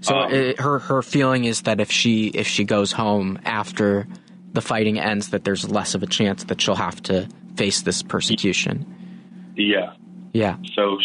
[0.00, 4.06] So Um, it, her her feeling is that if she if she goes home after
[4.52, 8.02] the fighting ends, that there's less of a chance that she'll have to face this
[8.02, 9.52] persecution.
[9.56, 9.92] Yeah.
[10.32, 10.98] Yeah, So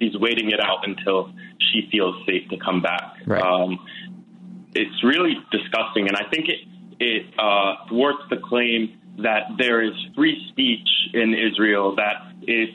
[0.00, 1.30] she's waiting it out until
[1.70, 3.16] she feels safe to come back.
[3.26, 3.42] Right.
[3.42, 3.78] Um,
[4.74, 6.60] it's really disgusting, and I think it
[7.00, 12.72] it uh, thwarts the claim that there is free speech in Israel, that it's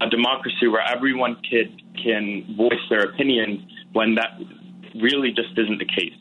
[0.00, 3.60] a democracy where everyone can can voice their opinions,
[3.92, 4.38] when that
[5.00, 6.14] really just isn't the case.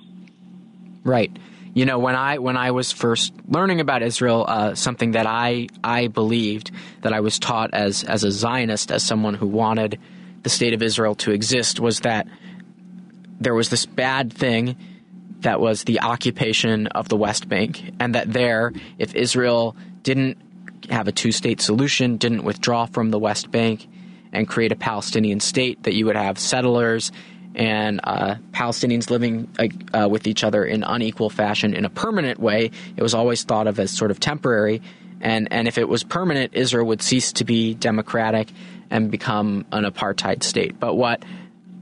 [1.03, 1.31] right.
[1.73, 5.67] You know, when I when I was first learning about Israel, uh, something that I
[5.83, 9.99] I believed that I was taught as as a Zionist, as someone who wanted
[10.43, 12.27] the state of Israel to exist, was that
[13.41, 14.77] there was this bad thing
[15.45, 20.37] that was the occupation of the West Bank, and that there, if Israel didn't
[20.89, 23.87] have a two state solution, didn't withdraw from the West Bank
[24.33, 27.11] and create a Palestinian state, that you would have settlers
[27.53, 29.47] and uh, Palestinians living
[29.93, 32.71] uh, with each other in unequal fashion in a permanent way.
[32.97, 34.81] It was always thought of as sort of temporary.
[35.21, 38.49] And, and if it was permanent, Israel would cease to be democratic
[38.89, 40.79] and become an apartheid state.
[40.79, 41.23] But what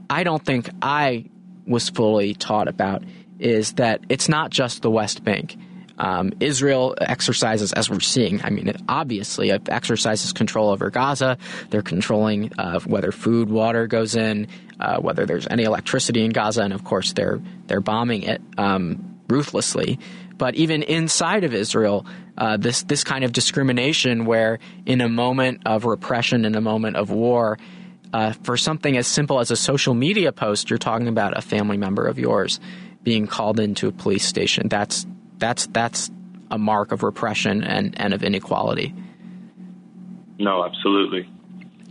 [0.08, 1.24] I don't think I
[1.66, 3.02] was fully taught about
[3.44, 5.56] is that it's not just the West Bank.
[5.96, 11.38] Um, Israel exercises, as we're seeing, I mean, it obviously it exercises control over Gaza.
[11.70, 14.48] They're controlling uh, whether food, water goes in,
[14.80, 19.20] uh, whether there's any electricity in Gaza, and of course they're they're bombing it um,
[19.28, 20.00] ruthlessly.
[20.36, 25.62] but even inside of Israel, uh, this this kind of discrimination, where in a moment
[25.64, 27.56] of repression, in a moment of war,
[28.12, 31.76] uh, for something as simple as a social media post, you're talking about a family
[31.76, 32.58] member of yours
[33.04, 34.68] being called into a police station.
[34.68, 35.06] That's
[35.38, 36.10] that's that's
[36.50, 38.94] a mark of repression and, and of inequality.
[40.38, 41.28] No, absolutely.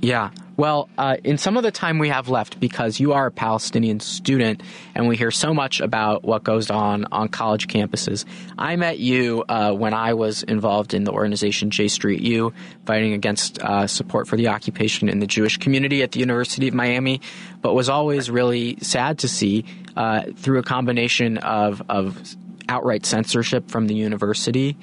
[0.04, 0.32] Yeah.
[0.58, 4.02] Well, uh, in some of the time we have left, because you are a Palestinian
[4.02, 4.62] student
[4.94, 8.26] and we hear so much about what goes on on college campuses,
[8.58, 12.52] I met you uh, when I was involved in the organization J Street U,
[12.86, 16.74] fighting against uh, support for the occupation in the Jewish community at the University of
[16.74, 17.22] Miami,
[17.62, 19.64] but was always really sad to see
[19.96, 22.36] uh, through a combination of, of
[22.68, 24.76] outright censorship from the university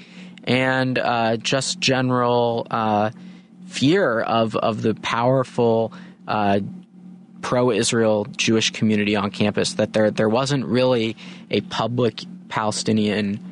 [0.45, 3.11] and uh, just general uh,
[3.71, 5.93] fear of of the powerful
[6.27, 6.61] uh,
[7.41, 9.75] pro-Israel Jewish community on campus.
[9.75, 11.16] That there there wasn't really
[11.51, 13.51] a public Palestinian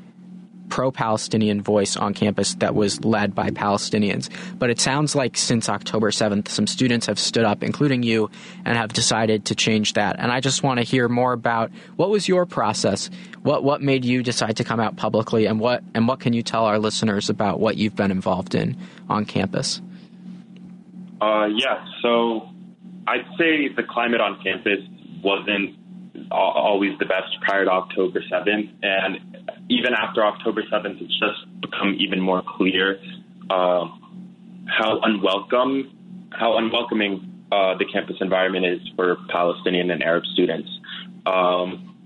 [0.69, 4.29] pro-Palestinian voice on campus that was led by Palestinians.
[4.59, 8.31] But it sounds like since October 7th, some students have stood up, including you,
[8.65, 10.17] and have decided to change that.
[10.19, 13.11] And I just want to hear more about what was your process?
[13.43, 16.43] What what made you decide to come out publicly, and what and what can you
[16.43, 18.77] tell our listeners about what you've been involved in
[19.09, 19.81] on campus?
[21.21, 22.49] Uh, yeah, so
[23.07, 24.81] I'd say the climate on campus
[25.23, 25.77] wasn't
[26.31, 28.71] always the best prior to October 7th.
[28.83, 29.19] And
[29.69, 33.01] even after October 7th, it's just become even more clear
[33.51, 33.87] uh,
[34.67, 40.69] how unwelcome, how unwelcoming uh, the campus environment is for Palestinian and Arab students.
[41.25, 41.97] Um,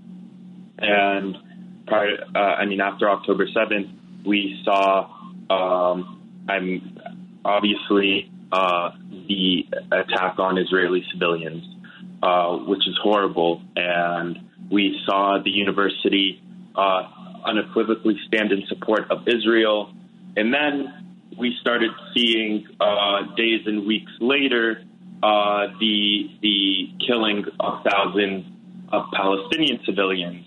[0.77, 1.37] and
[1.85, 5.09] prior, uh, I mean, after October 7th, we saw,
[5.49, 6.97] um, I'm
[7.43, 8.91] obviously uh,
[9.27, 11.63] the attack on Israeli civilians,
[12.21, 13.61] uh, which is horrible.
[13.75, 14.37] And
[14.71, 16.41] we saw the university
[16.75, 17.03] uh,
[17.45, 19.91] unequivocally stand in support of Israel.
[20.37, 24.83] And then we started seeing uh, days and weeks later
[25.23, 28.45] uh, the the killing of thousands
[28.91, 30.45] of Palestinian civilians.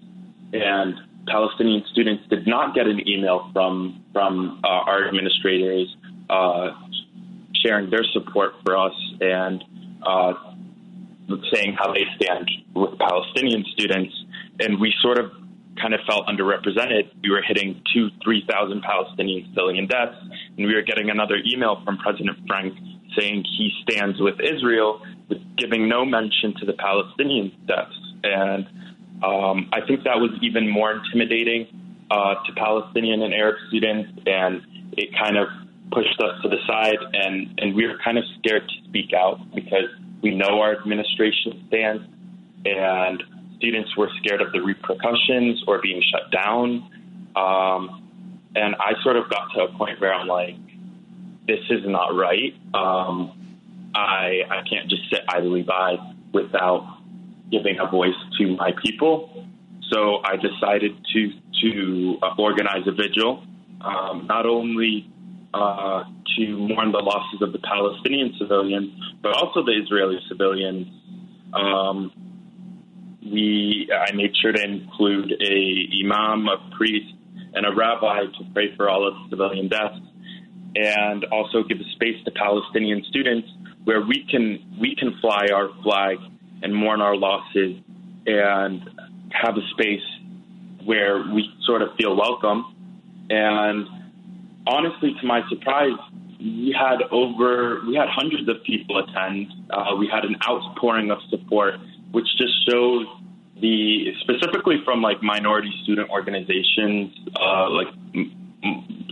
[0.53, 0.95] And
[1.27, 5.89] Palestinian students did not get an email from from uh, our administrators
[6.31, 6.71] uh,
[7.65, 9.63] sharing their support for us and
[10.03, 10.35] uh,
[11.53, 14.15] saying how they stand with Palestinian students.
[14.61, 15.33] And we sort of
[15.81, 17.11] kind of felt underrepresented.
[17.23, 20.17] We were hitting two, 3,000 Palestinian civilian deaths,
[20.57, 22.75] and we were getting another email from President Frenk
[23.19, 27.97] saying he stands with Israel, with giving no mention to the Palestinian deaths.
[28.23, 28.67] And
[29.23, 31.67] um, I think that was even more intimidating
[32.11, 35.49] uh, to Palestinian and Arab students, and it kind of
[35.93, 39.39] pushed us to the side, and, and we were kind of scared to speak out
[39.55, 39.89] because
[40.23, 42.03] we know our administration stance,
[42.65, 43.23] and
[43.57, 46.91] students were scared of the repercussions or being shut down.
[47.37, 48.03] Um,
[48.55, 50.57] and I sort of got to a point where I'm like,
[51.47, 52.55] this is not right.
[52.75, 55.97] Um, I I can't just sit idly by
[56.33, 56.99] without
[57.51, 59.47] giving a voice to my people.
[59.91, 61.33] So I decided to
[61.63, 63.45] to organize a vigil,
[63.81, 65.11] um, not only
[65.57, 66.05] uh,
[66.37, 68.93] to mourn the losses of the Palestinian civilians,
[69.23, 70.87] but also the Israeli civilians.
[71.55, 72.13] Um,
[73.23, 77.13] we I made sure to include a imam, a priest,
[77.55, 80.01] and a rabbi to pray for all of the civilian deaths,
[80.75, 83.49] and also give a space to Palestinian students
[83.85, 86.19] where we can we can fly our flag
[86.63, 87.77] and mourn our losses
[88.27, 88.83] and
[89.31, 90.07] have a space
[90.85, 92.75] where we sort of feel welcome
[93.29, 93.87] and
[94.67, 95.99] honestly, to my surprise,
[96.39, 99.49] we had over we had hundreds of people attend.
[99.71, 101.75] Uh, we had an outpouring of support,
[102.13, 103.07] which just shows
[103.61, 107.89] the specifically from like minority student organizations, uh, like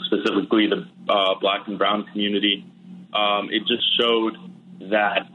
[0.06, 2.64] specifically the uh, Black and Brown community.
[3.14, 4.36] Um, it just showed
[4.90, 5.28] that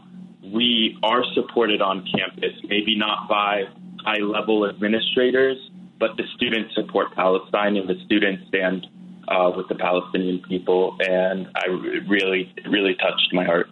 [0.43, 3.63] we are supported on campus, maybe not by
[4.05, 5.57] high level administrators,
[5.99, 8.85] but the students support Palestine and the students stand
[9.29, 11.67] uh, with the Palestinian people, and I
[12.07, 13.69] really, really touched my heart.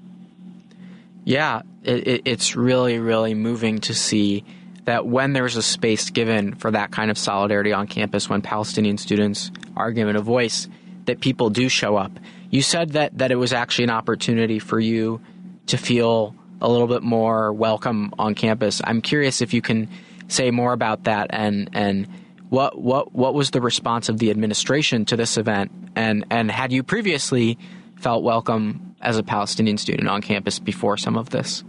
[1.26, 4.45] Yeah, it, it's really, really moving to see
[4.86, 8.97] that when there's a space given for that kind of solidarity on campus, when Palestinian
[8.97, 10.70] students are given a voice,
[11.05, 12.12] that people do show up.
[12.49, 15.20] You said that that it was actually an opportunity for you
[15.68, 18.82] to feel a little bit more welcome on campus.
[18.84, 19.89] I'm curious if you can
[20.28, 22.08] say more about that and and
[22.50, 26.72] what what what was the response of the administration to this event, and and had
[26.72, 27.58] you previously
[27.95, 31.64] felt welcome as a Palestinian student on campus before some of this?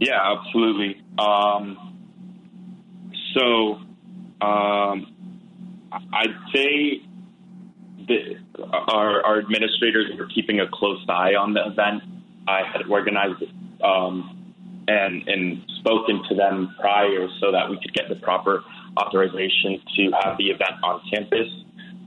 [0.00, 1.00] Yeah, absolutely.
[1.18, 1.96] Um,
[3.34, 3.74] so,
[4.44, 5.06] um,
[6.12, 7.02] I'd say
[8.06, 12.02] the, our, our administrators were keeping a close eye on the event.
[12.48, 13.44] I had organized
[13.82, 14.54] um,
[14.88, 18.64] and and spoken to them prior so that we could get the proper
[18.98, 21.48] authorization to have the event on campus.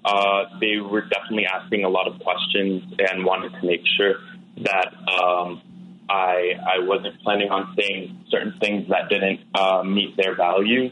[0.03, 4.15] Uh, they were definitely asking a lot of questions and wanted to make sure
[4.57, 5.61] that um,
[6.09, 10.91] I I wasn't planning on saying certain things that didn't uh, meet their values.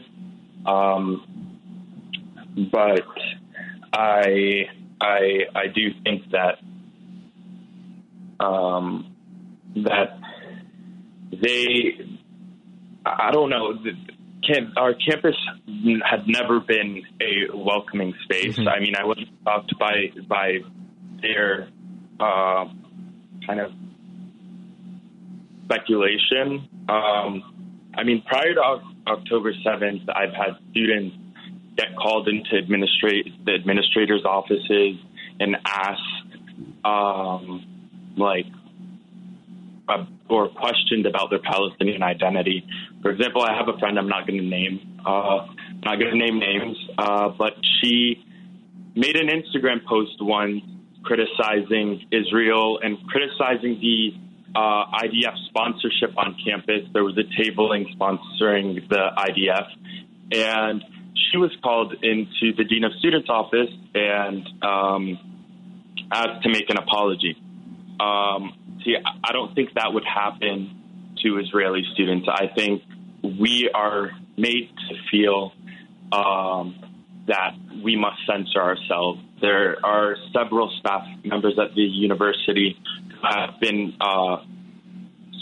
[0.66, 1.22] Um,
[2.72, 3.04] but
[3.92, 4.64] I
[5.00, 5.20] I
[5.54, 6.58] I do think that
[8.44, 9.14] um,
[9.76, 10.18] that
[11.30, 11.98] they
[13.06, 13.74] I don't know
[14.76, 15.36] our campus
[16.08, 18.56] had never been a welcoming space.
[18.58, 18.68] Mm-hmm.
[18.68, 20.58] I mean, I was talked by by
[21.22, 21.68] their
[22.20, 22.66] uh,
[23.46, 23.72] kind of
[25.64, 26.68] speculation.
[26.88, 31.16] Um, I mean, prior to October seventh, I've had students
[31.76, 34.96] get called into administrate the administrators' offices
[35.40, 36.00] and ask,
[36.84, 37.64] um,
[38.16, 38.46] like,
[39.88, 42.66] uh, or questioned about their Palestinian identity.
[43.02, 45.46] For example, I have a friend I'm not going to name, uh,
[45.84, 48.24] not going to name names, uh, but she
[48.94, 50.62] made an Instagram post once
[51.02, 54.12] criticizing Israel and criticizing the
[54.54, 56.88] uh, IDF sponsorship on campus.
[56.92, 59.66] There was a tabling sponsoring the IDF,
[60.32, 60.82] and
[61.30, 65.18] she was called into the dean of students office and um,
[66.10, 67.36] asked to make an apology.
[68.00, 68.54] Um,
[68.84, 72.28] see, I don't think that would happen to Israeli students.
[72.30, 72.82] I think
[73.22, 75.52] we are made to feel
[76.12, 76.76] um,
[77.26, 79.20] that we must censor ourselves.
[79.40, 82.76] There are several staff members at the university
[83.08, 84.36] who have been uh,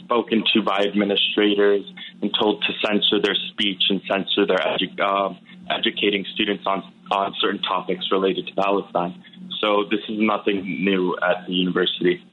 [0.04, 1.84] spoken to by administrators
[2.20, 5.34] and told to censor their speech and censor their edu- uh,
[5.70, 9.22] educating students on on certain topics related to Palestine.
[9.60, 12.24] So this is nothing new at the university.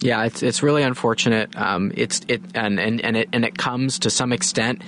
[0.00, 1.56] Yeah, it's it's really unfortunate.
[1.56, 4.82] Um, it's it and and and it and it comes to some extent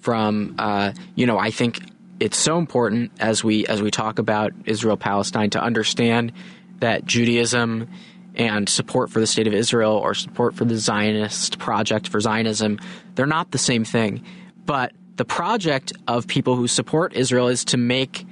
[0.00, 1.80] from uh, you know I think
[2.18, 6.32] it's so important as we as we talk about Israel Palestine to understand
[6.80, 7.88] that Judaism
[8.34, 12.78] and support for the state of Israel or support for the Zionist project for Zionism
[13.14, 14.24] they're not the same thing,
[14.66, 18.26] but the project of people who support Israel is to make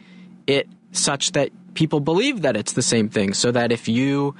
[0.46, 4.34] it such that people believe that it's the same thing, so that if you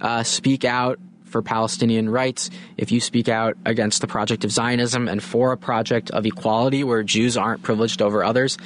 [0.00, 0.98] uh, speak out
[1.28, 5.56] for Palestinian rights, if you speak out against the project of Zionism and for a
[5.56, 8.58] project of equality where Jews aren't privileged over others,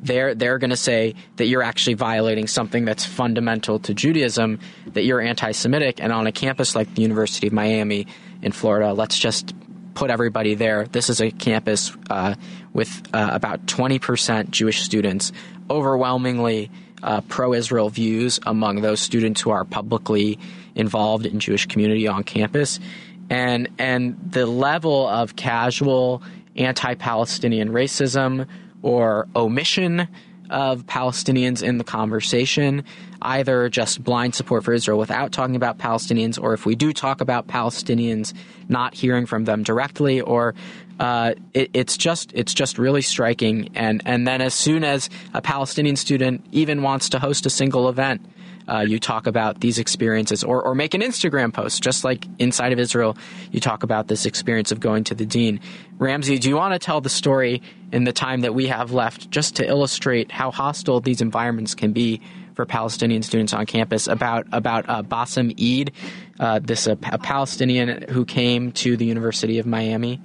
[0.00, 4.60] they're they're going to say that you're actually violating something that's fundamental to Judaism,
[4.92, 8.06] that you're anti-Semitic, and on a campus like the University of Miami
[8.42, 9.54] in Florida, let's just
[9.94, 10.84] put everybody there.
[10.86, 12.36] This is a campus uh,
[12.72, 15.32] with uh, about 20% Jewish students,
[15.68, 16.70] overwhelmingly
[17.02, 20.38] uh, pro-Israel views among those students who are publicly
[20.78, 22.80] involved in Jewish community on campus,
[23.28, 26.22] and and the level of casual
[26.56, 28.46] anti-Palestinian racism
[28.82, 30.08] or omission
[30.50, 32.84] of Palestinians in the conversation,
[33.20, 37.20] either just blind support for Israel without talking about Palestinians, or if we do talk
[37.20, 38.32] about Palestinians,
[38.68, 40.54] not hearing from them directly, or
[41.00, 43.70] uh, it, it's just it's just really striking.
[43.74, 47.88] And and then as soon as a Palestinian student even wants to host a single
[47.88, 48.24] event,
[48.68, 52.72] uh, you talk about these experiences, or or make an Instagram post, just like inside
[52.72, 53.16] of Israel,
[53.50, 55.60] you talk about this experience of going to the dean.
[55.98, 57.62] Ramsey, do you want to tell the story
[57.92, 61.92] in the time that we have left, just to illustrate how hostile these environments can
[61.92, 62.20] be?
[62.58, 65.92] for Palestinian students on campus about about uh, Bassem Eid,
[66.40, 70.20] uh, this uh, a Palestinian who came to the University of Miami.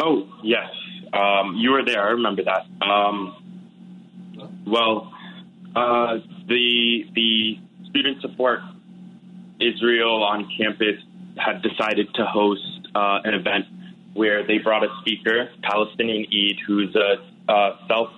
[0.00, 0.70] Oh yes,
[1.12, 2.06] um, you were there.
[2.06, 2.66] I remember that.
[2.80, 3.34] Um,
[4.64, 5.12] well,
[5.74, 6.18] uh,
[6.48, 7.58] the the
[7.90, 8.60] student support
[9.60, 11.02] Israel on campus
[11.36, 13.66] had decided to host uh, an event
[14.14, 18.10] where they brought a speaker, Palestinian Eid, who's a uh, self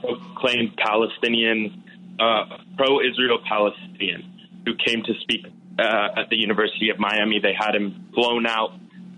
[0.00, 1.82] proclaimed Palestinian,
[2.20, 2.44] uh,
[2.76, 5.46] pro-Israel Palestinian, who came to speak
[5.78, 7.40] uh, at the University of Miami.
[7.40, 8.72] They had him flown out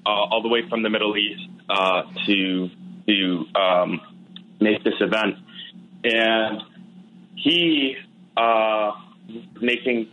[0.07, 2.71] uh, all the way from the Middle East uh, to
[3.07, 4.01] to um,
[4.61, 5.37] make this event,
[6.05, 6.62] and
[7.37, 7.97] he
[8.37, 8.93] uh,
[9.61, 10.09] making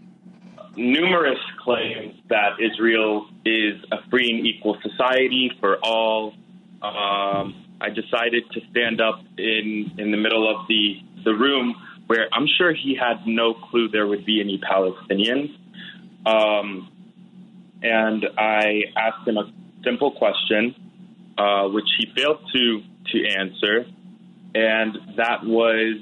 [0.75, 6.33] numerous claims that Israel is a free and equal society for all.
[6.81, 11.75] Um, I decided to stand up in in the middle of the the room
[12.07, 15.55] where I'm sure he had no clue there would be any Palestinians.
[16.25, 16.89] Um,
[17.81, 19.51] and I asked him a
[19.83, 20.75] simple question,
[21.37, 23.85] uh, which he failed to to answer,
[24.53, 25.99] and that was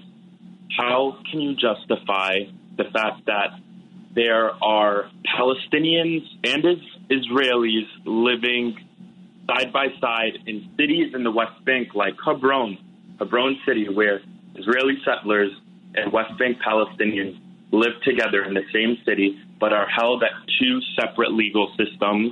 [0.78, 2.40] how can you justify
[2.78, 3.60] the fact that
[4.16, 6.64] there are Palestinians and
[7.10, 8.78] Israelis living
[9.48, 12.78] side by side in cities in the West Bank like Hebron,
[13.20, 14.22] Hebron City, where
[14.56, 15.52] Israeli settlers
[15.96, 17.40] and West Bank Palestinians
[17.72, 22.32] live together in the same city, but are held at two separate legal systems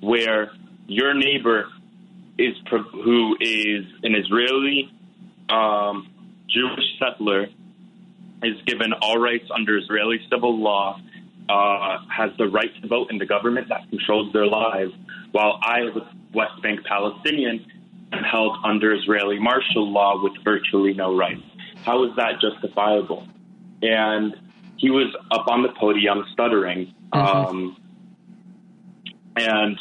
[0.00, 0.50] where
[0.86, 1.66] your neighbor
[2.38, 4.90] is who is an Israeli
[5.48, 6.08] um,
[6.48, 7.46] Jewish settler
[8.42, 11.00] is given all rights under Israeli civil law,
[11.48, 14.92] uh, has the right to vote in the government that controls their lives,
[15.32, 17.64] while I, as a West Bank Palestinian,
[18.12, 21.42] am held under Israeli martial law with virtually no rights.
[21.84, 23.26] How is that justifiable?
[23.82, 24.34] And
[24.76, 26.94] he was up on the podium stuttering.
[27.12, 27.18] Mm-hmm.
[27.18, 27.76] Um,
[29.36, 29.78] and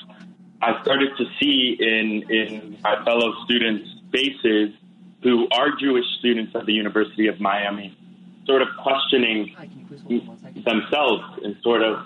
[0.62, 4.70] I started to see in, in my fellow students' faces
[5.24, 7.97] who are Jewish students at the University of Miami
[8.45, 9.55] sort of questioning
[10.65, 12.05] themselves and sort of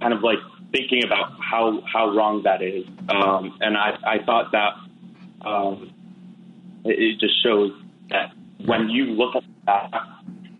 [0.00, 0.38] kind of like
[0.72, 2.84] thinking about how, how wrong that is.
[3.08, 4.74] Um, and I, I thought that
[5.46, 5.92] um,
[6.84, 7.72] it, it just shows
[8.10, 8.32] that
[8.64, 9.90] when you look at that,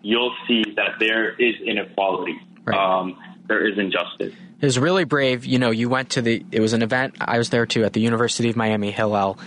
[0.03, 2.39] you'll see that there is inequality.
[2.65, 2.77] Right.
[2.77, 4.35] Um, there is injustice.
[4.61, 5.45] It was really brave.
[5.45, 7.93] You know, you went to the, it was an event, I was there too, at
[7.93, 9.39] the University of Miami Hillel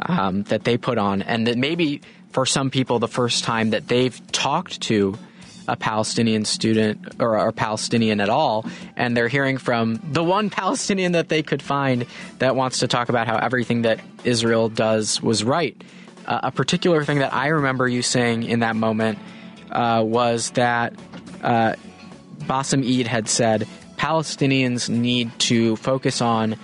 [0.00, 1.22] um, that they put on.
[1.22, 2.00] And that maybe
[2.34, 5.16] for some people, the first time that they've talked to
[5.68, 8.66] a Palestinian student or a Palestinian at all,
[8.96, 12.06] and they're hearing from the one Palestinian that they could find
[12.40, 15.80] that wants to talk about how everything that Israel does was right.
[16.26, 19.18] Uh, a particular thing that I remember you saying in that moment
[19.70, 20.92] uh, was that
[21.40, 21.74] uh,
[22.40, 26.56] Bassem Eid had said Palestinians need to focus on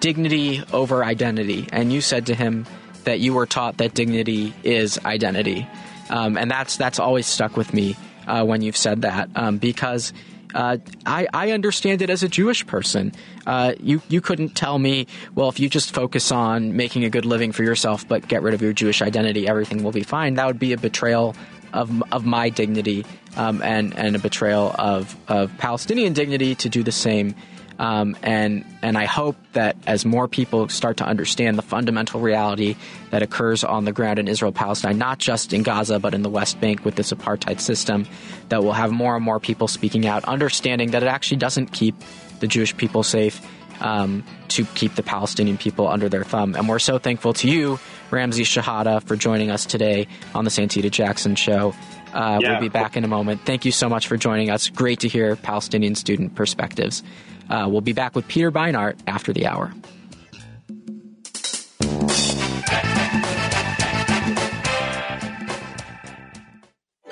[0.00, 1.68] dignity over identity.
[1.70, 2.64] And you said to him
[3.06, 5.66] that you were taught that dignity is identity.
[6.10, 7.96] Um, and that's that's always stuck with me
[8.26, 10.12] uh, when you've said that um, because
[10.54, 13.12] uh, I, I, understand it as a Jewish person.
[13.46, 17.24] Uh, you you couldn't tell me, well, if you just focus on making a good
[17.24, 20.34] living for yourself, but get rid of your Jewish identity, everything will be fine.
[20.34, 21.34] That would be a betrayal
[21.72, 23.04] of of my dignity
[23.36, 27.34] um, and and a betrayal of of Palestinian dignity to do the same.
[27.78, 32.76] Um, and and I hope that as more people start to understand the fundamental reality
[33.10, 36.30] that occurs on the ground in Israel Palestine, not just in Gaza but in the
[36.30, 38.06] West Bank with this apartheid system,
[38.48, 41.94] that we'll have more and more people speaking out, understanding that it actually doesn't keep
[42.40, 43.40] the Jewish people safe.
[43.78, 46.54] Um, to keep the Palestinian people under their thumb.
[46.54, 47.78] And we're so thankful to you,
[48.10, 51.74] Ramsey Shihadeh, for joining us today on the Santita Jackson Show.
[52.14, 52.52] Uh, yeah.
[52.52, 53.42] We'll be back in a moment.
[53.44, 54.70] Thank you so much for joining us.
[54.70, 57.02] Great to hear Palestinian student perspectives.
[57.48, 59.72] Uh, we'll be back with Peter Beinart after the hour.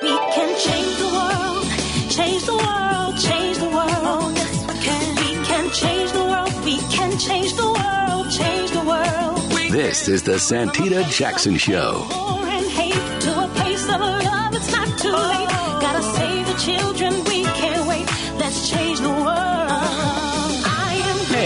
[0.03, 1.67] We can change the world,
[2.11, 4.37] change the world, change the world.
[4.37, 5.15] Yes, we can.
[5.17, 9.71] We can change the world, we can change the world, change the world.
[9.71, 12.07] This is the Santita Jackson Show.
[13.25, 15.49] To a place of love, it's not too late.
[15.81, 17.24] Gotta save the children,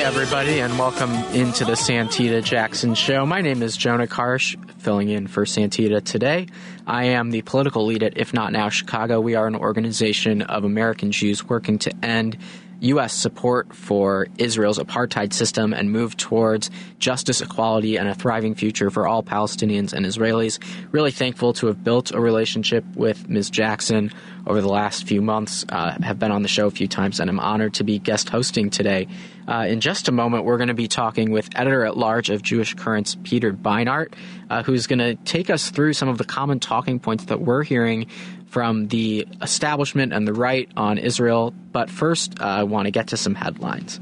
[0.09, 3.27] everybody, and welcome into the Santita Jackson Show.
[3.27, 6.47] My name is Jonah Karsh, filling in for Santita today.
[6.87, 9.21] I am the political lead at If Not Now Chicago.
[9.21, 12.39] We are an organization of American Jews working to end
[12.81, 13.13] U.S.
[13.13, 19.07] support for Israel's apartheid system and move towards justice, equality, and a thriving future for
[19.07, 20.59] all Palestinians and Israelis.
[20.93, 23.51] Really thankful to have built a relationship with Ms.
[23.51, 24.13] Jackson
[24.47, 25.65] over the last few months.
[25.69, 28.29] Uh, have been on the show a few times, and I'm honored to be guest
[28.29, 29.09] hosting today.
[29.49, 32.43] Uh, in just a moment, we're going to be talking with editor at large of
[32.43, 34.13] Jewish Currents, Peter Beinart,
[34.51, 37.63] uh, who's going to take us through some of the common talking points that we're
[37.63, 38.07] hearing
[38.49, 41.53] from the establishment and the right on Israel.
[41.73, 44.01] But first, uh, I want to get to some headlines.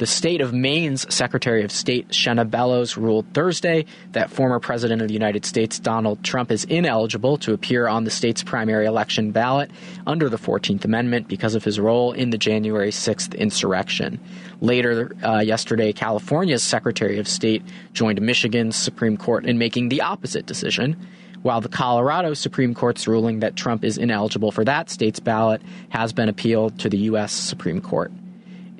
[0.00, 5.08] The state of Maine's Secretary of State Shenna Bellows ruled Thursday that former President of
[5.08, 9.70] the United States Donald Trump is ineligible to appear on the state's primary election ballot
[10.06, 14.18] under the 14th Amendment because of his role in the January 6th insurrection.
[14.62, 17.62] Later uh, yesterday, California's Secretary of State
[17.92, 20.96] joined Michigan's Supreme Court in making the opposite decision
[21.42, 26.12] while the Colorado Supreme Court's ruling that Trump is ineligible for that state's ballot has
[26.12, 27.32] been appealed to the U.S.
[27.32, 28.12] Supreme Court.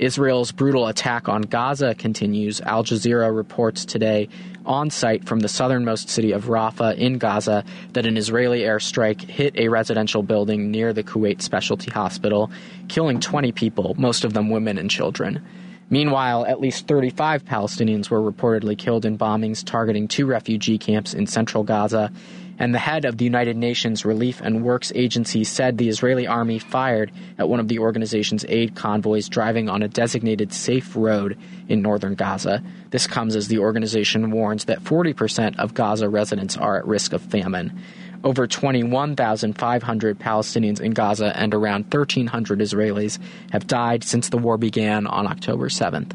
[0.01, 2.63] Israel's brutal attack on Gaza continues.
[2.63, 4.31] Al Jazeera reports today
[4.65, 9.55] on site from the southernmost city of Rafah in Gaza that an Israeli airstrike hit
[9.59, 12.51] a residential building near the Kuwait Specialty Hospital,
[12.89, 15.43] killing 20 people, most of them women and children.
[15.91, 21.27] Meanwhile, at least 35 Palestinians were reportedly killed in bombings targeting two refugee camps in
[21.27, 22.13] central Gaza.
[22.61, 26.59] And the head of the United Nations Relief and Works Agency said the Israeli army
[26.59, 31.39] fired at one of the organization's aid convoys driving on a designated safe road
[31.71, 32.63] in northern Gaza.
[32.91, 37.23] This comes as the organization warns that 40% of Gaza residents are at risk of
[37.23, 37.81] famine.
[38.23, 43.19] Over 21,500 Palestinians in Gaza and around 1,300 Israelis
[43.53, 46.13] have died since the war began on October 7th.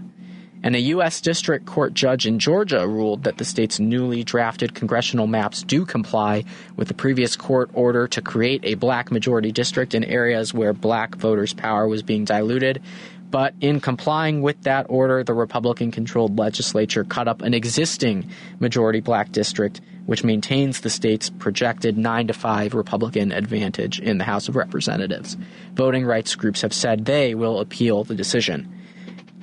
[0.65, 1.21] And a U.S.
[1.21, 6.43] District Court judge in Georgia ruled that the state's newly drafted congressional maps do comply
[6.75, 11.17] with the previous court order to create a black majority district in areas where black
[11.17, 12.81] voters' power was being diluted.
[13.29, 18.27] But in complying with that order, the Republican controlled legislature cut up an existing
[18.59, 24.23] majority black district which maintains the state's projected 9 to 5 Republican advantage in the
[24.23, 25.37] House of Representatives.
[25.73, 28.71] Voting rights groups have said they will appeal the decision.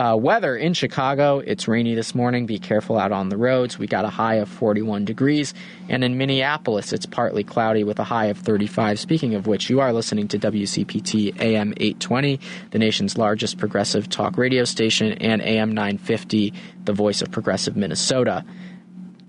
[0.02, 2.44] Uh, weather in Chicago, it's rainy this morning.
[2.44, 3.78] Be careful out on the roads.
[3.78, 5.54] We got a high of 41 degrees.
[5.88, 8.98] And in Minneapolis, it's partly cloudy with a high of 35.
[8.98, 12.40] Speaking of which, you are listening to WCPT AM 820,
[12.72, 18.44] the nation's largest progressive talk radio station, and AM 950, the voice of progressive Minnesota.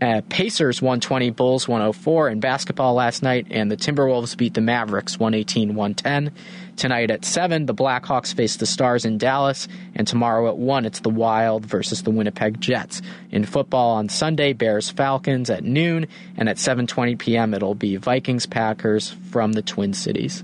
[0.01, 5.19] Uh, Pacers 120, Bulls 104 in basketball last night, and the Timberwolves beat the Mavericks
[5.19, 6.33] 118 110.
[6.75, 11.01] Tonight at 7, the Blackhawks face the Stars in Dallas, and tomorrow at 1, it's
[11.01, 13.01] the Wild versus the Winnipeg Jets.
[13.31, 17.53] In football on Sunday, Bears Falcons at noon, and at 7:20 p.m.
[17.53, 20.43] it'll be Vikings Packers from the Twin Cities.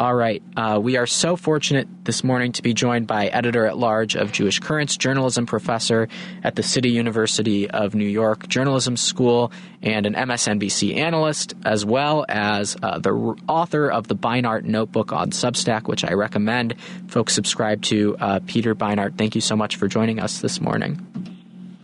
[0.00, 0.42] All right.
[0.56, 4.32] Uh, we are so fortunate this morning to be joined by editor at large of
[4.32, 6.08] Jewish Currents, journalism professor
[6.42, 12.24] at the City University of New York Journalism School, and an MSNBC analyst, as well
[12.30, 13.12] as uh, the
[13.46, 18.16] author of the Beinart Notebook on Substack, which I recommend folks subscribe to.
[18.18, 21.36] Uh, Peter Beinart, thank you so much for joining us this morning.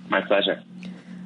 [0.09, 0.63] My pleasure.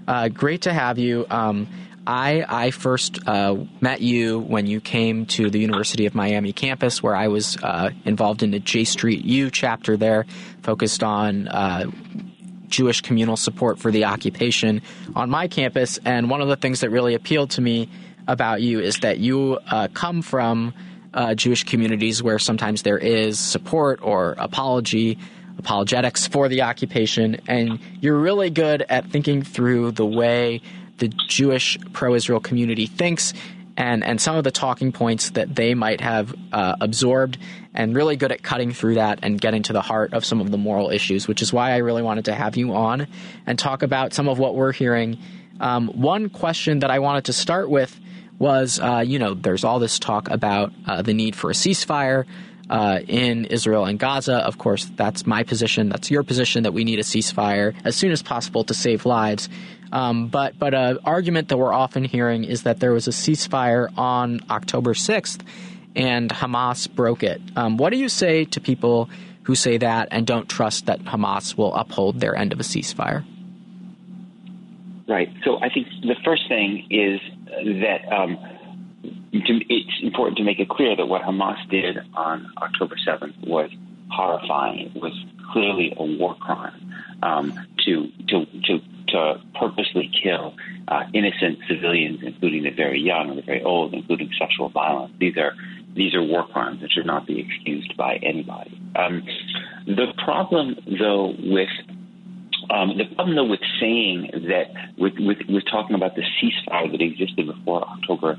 [0.09, 1.25] Uh, great to have you.
[1.31, 1.69] Um,
[2.11, 7.01] I I first uh, met you when you came to the University of Miami campus,
[7.01, 10.27] where I was uh, involved in the J Street U chapter there,
[10.63, 11.49] focused on.
[11.49, 11.91] Uh,
[12.69, 14.81] Jewish communal support for the occupation
[15.17, 15.99] on my campus.
[16.05, 17.89] And one of the things that really appealed to me
[18.29, 20.73] about you is that you uh, come from
[21.13, 25.19] uh, Jewish communities where sometimes there is support or apology
[25.59, 30.63] apologetics for the occupation, and you're really good at thinking through the way
[31.01, 33.35] the Jewish pro Israel community thinks
[33.77, 37.39] and, and some of the talking points that they might have uh, absorbed,
[37.75, 40.51] and really good at cutting through that and getting to the heart of some of
[40.51, 43.07] the moral issues, which is why I really wanted to have you on
[43.47, 45.19] and talk about some of what we're hearing.
[45.61, 47.99] Um, one question that I wanted to start with
[48.39, 52.27] was uh, you know, there's all this talk about uh, the need for a ceasefire.
[52.69, 54.37] Uh, in Israel and Gaza.
[54.37, 55.89] Of course, that's my position.
[55.89, 59.49] That's your position that we need a ceasefire as soon as possible to save lives.
[59.93, 63.89] Um, but but an argument that we're often hearing is that there was a ceasefire
[63.99, 65.43] on October 6th
[65.97, 67.41] and Hamas broke it.
[67.57, 69.11] Um, what do you say to people
[69.45, 73.25] who say that and don't trust that Hamas will uphold their end of a ceasefire?
[75.09, 75.33] Right.
[75.45, 77.21] So I think the first thing is
[77.83, 78.39] that um,
[79.33, 83.71] it's important to make it clear that what Hamas did on October 7th was
[84.09, 84.93] horrifying.
[84.95, 85.13] It was
[85.53, 88.79] clearly a war crime um, to, to, to
[89.09, 90.55] to purposely kill
[90.89, 95.13] uh, innocent civilians, including the very young and the very old, including sexual violence.
[95.19, 95.53] These are
[95.95, 98.81] these are war crimes that should not be excused by anybody.
[98.95, 99.25] Um,
[99.87, 101.69] the problem, though, with
[102.71, 107.01] um, the problem, though, with saying that, with, with, with talking about the ceasefire that
[107.01, 108.39] existed before October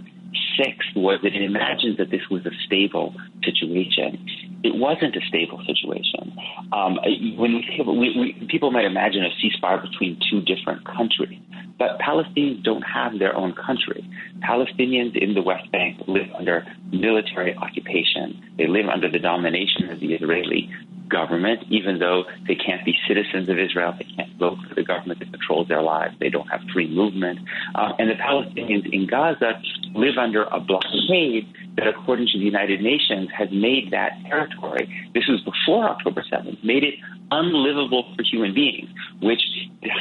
[0.60, 4.26] 6th, was that it imagines that this was a stable situation.
[4.64, 6.38] It wasn't a stable situation.
[6.72, 7.00] Um,
[7.38, 11.40] when we, we, we, people might imagine a ceasefire between two different countries,
[11.80, 14.08] but Palestinians don't have their own country.
[14.48, 18.40] Palestinians in the West Bank live under military occupation.
[18.58, 20.70] They live under the domination of the Israeli
[21.12, 25.20] government, even though they can't be citizens of Israel, they can't vote for the government
[25.20, 27.40] that controls their lives, they don't have free movement.
[27.76, 29.62] Uh, and the Palestinians in Gaza
[29.94, 35.28] live under a blockade that, according to the United Nations, has made that territory, this
[35.28, 36.96] was before October 7th, made it
[37.30, 38.90] unlivable for human beings,
[39.22, 39.42] which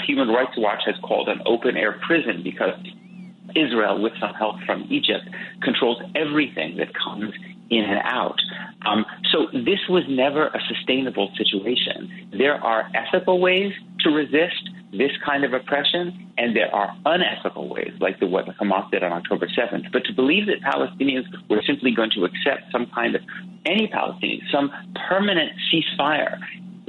[0.06, 2.74] Human Rights Watch has called an open air prison because
[3.56, 5.28] Israel, with some help from Egypt,
[5.62, 7.32] controls everything that comes
[7.70, 8.38] in and out.
[8.86, 12.30] Um, so this was never a sustainable situation.
[12.36, 17.92] There are ethical ways to resist this kind of oppression, and there are unethical ways,
[18.00, 19.92] like the what Hamas did on October 7th.
[19.92, 23.22] But to believe that Palestinians were simply going to accept some kind of
[23.66, 24.72] any Palestinian, some
[25.08, 26.38] permanent ceasefire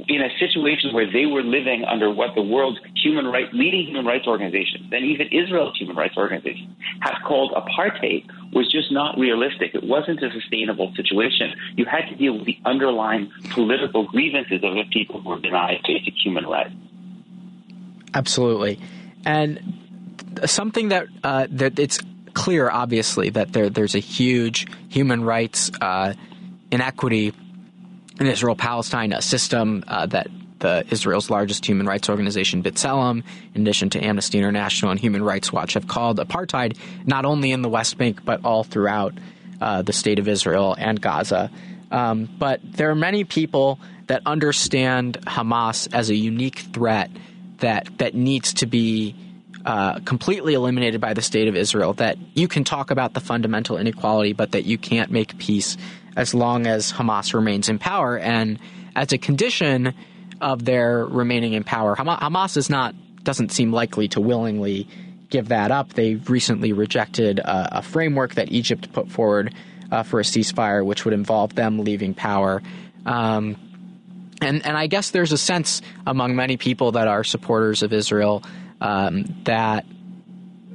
[0.08, 4.04] in a situation where they were living under what the world's human rights, leading human
[4.04, 9.74] rights organizations, and even Israel's human rights organizations, have called apartheid, was just not realistic.
[9.74, 11.54] It wasn't a sustainable situation.
[11.76, 15.80] You had to deal with the underlying political grievances of the people who were denied
[15.86, 16.74] basic human rights.
[18.14, 18.78] Absolutely,
[19.24, 19.60] and
[20.44, 21.98] something that uh, that it's
[22.34, 26.12] clear, obviously, that there there's a huge human rights uh,
[26.70, 27.32] inequity
[28.20, 30.28] in Israel Palestine, a system uh, that
[30.62, 33.22] the Israel's largest human rights organization, B'Tselem,
[33.54, 37.60] in addition to Amnesty International and Human Rights Watch, have called apartheid not only in
[37.60, 39.12] the West Bank but all throughout
[39.60, 41.50] uh, the state of Israel and Gaza.
[41.90, 47.10] Um, but there are many people that understand Hamas as a unique threat
[47.58, 49.14] that that needs to be
[49.66, 51.92] uh, completely eliminated by the state of Israel.
[51.94, 55.76] That you can talk about the fundamental inequality, but that you can't make peace
[56.16, 58.18] as long as Hamas remains in power.
[58.18, 58.58] And
[58.96, 59.94] as a condition
[60.42, 64.88] of their remaining in power, Hamas is not doesn't seem likely to willingly
[65.30, 65.94] give that up.
[65.94, 69.54] They recently rejected a, a framework that Egypt put forward
[69.90, 72.62] uh, for a ceasefire, which would involve them leaving power.
[73.06, 73.56] Um,
[74.40, 78.42] and and I guess there's a sense among many people that are supporters of Israel
[78.80, 79.86] um, that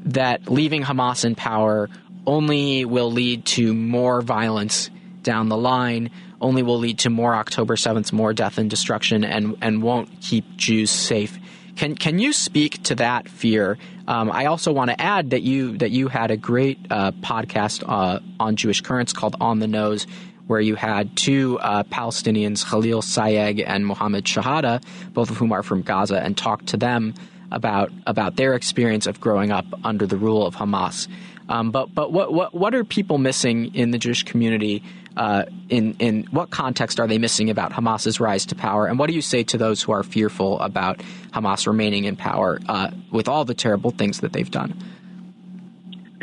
[0.06, 1.90] that leaving Hamas in power
[2.26, 4.90] only will lead to more violence
[5.22, 6.10] down the line,
[6.42, 10.58] only will lead to more October 7th, more death and destruction, and, and won't keep
[10.58, 11.38] Jews safe.
[11.78, 13.78] Can can you speak to that fear?
[14.08, 17.84] Um, I also want to add that you that you had a great uh, podcast
[17.88, 20.08] uh, on Jewish currents called On the Nose,
[20.48, 24.84] where you had two uh, Palestinians, Khalil Sayegh and Mohammed Shehada,
[25.14, 27.14] both of whom are from Gaza, and talked to them
[27.52, 31.08] about about their experience of growing up under the rule of Hamas.
[31.48, 34.84] Um, but but what, what what are people missing in the Jewish community
[35.18, 39.08] uh, in in what context are they missing about Hamas's rise to power, and what
[39.08, 41.00] do you say to those who are fearful about
[41.34, 44.74] Hamas remaining in power uh, with all the terrible things that they've done?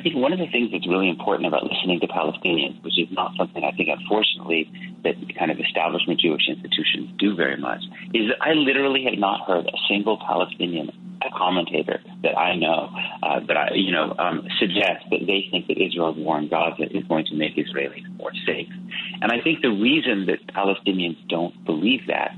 [0.05, 3.33] Think one of the things that's really important about listening to Palestinians, which is not
[3.39, 4.71] something I think, unfortunately,
[5.03, 7.81] that kind of establishment Jewish institutions do very much,
[8.13, 10.93] is that I literally have not heard a single Palestinian
[11.37, 12.91] commentator that I know
[13.23, 16.85] uh, that I, you know, um, suggest that they think that Israel's war in Gaza
[16.91, 18.69] is going to make Israelis more safe.
[19.23, 22.33] And I think the reason that Palestinians don't believe that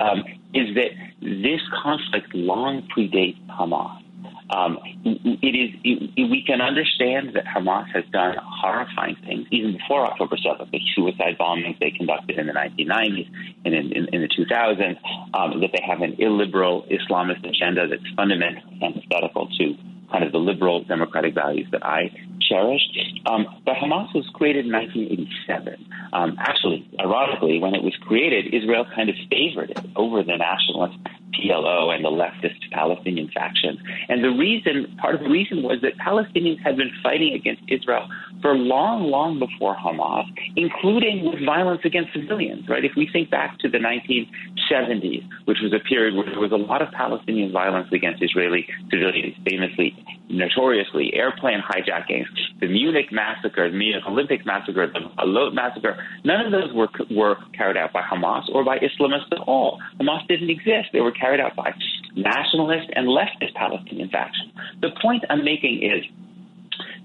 [0.00, 0.90] um, is that
[1.20, 4.02] this conflict long predates Hamas.
[4.50, 5.70] Um, it is.
[5.82, 10.70] It, we can understand that Hamas has done horrifying things even before October 7th.
[10.70, 13.28] The suicide bombings they conducted in the 1990s
[13.64, 14.98] and in, in, in the 2000s.
[15.34, 19.76] Um, that they have an illiberal Islamist agenda that's fundamentally antithetical to
[20.10, 22.82] kind of the liberal democratic values that I cherish.
[23.26, 25.86] Um, but Hamas was created in 1987.
[26.12, 30.96] Um, actually, ironically, when it was created, Israel kind of favored it over the nationalist
[31.34, 33.78] PLO and the leftist Palestinian faction.
[34.08, 38.08] And the reason, part of the reason was that Palestinians had been fighting against Israel
[38.46, 40.22] for long, long before Hamas,
[40.54, 42.84] including with violence against civilians, right?
[42.84, 46.62] If we think back to the 1970s, which was a period where there was a
[46.62, 49.98] lot of Palestinian violence against Israeli civilians, famously,
[50.30, 52.30] notoriously, airplane hijackings,
[52.60, 57.34] the Munich massacre, the Munich Olympic massacre, the Ma'alot massacre, none of those were, were
[57.52, 59.80] carried out by Hamas or by Islamists at all.
[60.00, 60.90] Hamas didn't exist.
[60.92, 61.74] They were carried out by
[62.14, 64.52] nationalist and leftist Palestinian factions.
[64.82, 66.06] The point I'm making is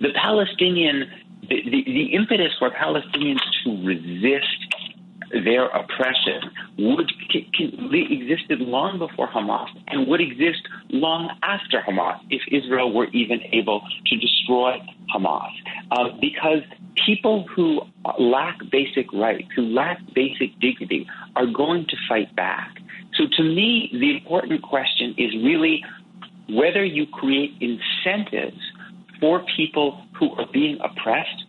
[0.01, 1.09] the Palestinian,
[1.49, 4.45] the, the, impetus for Palestinians to resist
[5.45, 6.41] their oppression
[6.77, 13.39] would existed long before Hamas and would exist long after Hamas if Israel were even
[13.53, 14.77] able to destroy
[15.15, 15.51] Hamas.
[15.91, 16.63] Uh, because
[17.05, 17.81] people who
[18.19, 22.75] lack basic rights, who lack basic dignity, are going to fight back.
[23.15, 25.83] So to me, the important question is really
[26.49, 28.59] whether you create incentives
[29.19, 31.43] for people who are being oppressed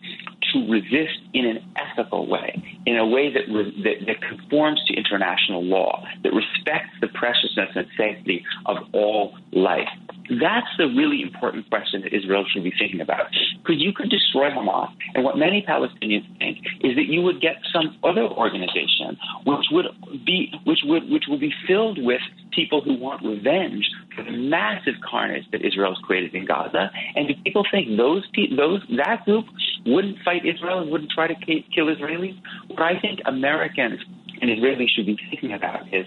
[0.51, 4.93] to resist in an ethical way, in a way that, re- that, that conforms to
[4.93, 9.87] international law, that respects the preciousness and sanctity of all life.
[10.29, 13.27] That's the really important question that Israel should be thinking about.
[13.59, 17.57] Because you could destroy Hamas, and what many Palestinians think is that you would get
[17.71, 19.85] some other organization which would
[20.25, 22.21] be which would which will be filled with
[22.55, 26.91] people who want revenge for the massive carnage that Israel has created in Gaza.
[27.15, 29.45] And do people think those pe- those that group
[29.85, 32.37] wouldn't fight Israel and wouldn't try to k- kill Israelis?
[32.67, 33.99] What I think Americans
[34.41, 36.05] and Israelis should be thinking about is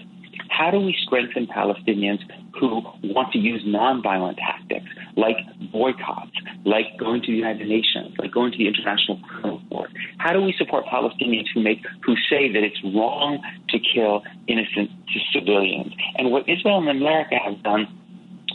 [0.49, 2.19] How do we strengthen Palestinians
[2.59, 4.85] who want to use nonviolent tactics
[5.15, 5.37] like
[5.71, 6.31] boycotts,
[6.65, 9.91] like going to the United Nations, like going to the International Criminal Court?
[10.17, 13.39] How do we support Palestinians who make who say that it's wrong
[13.69, 14.89] to kill innocent
[15.33, 15.93] civilians?
[16.17, 17.87] And what Israel and America have done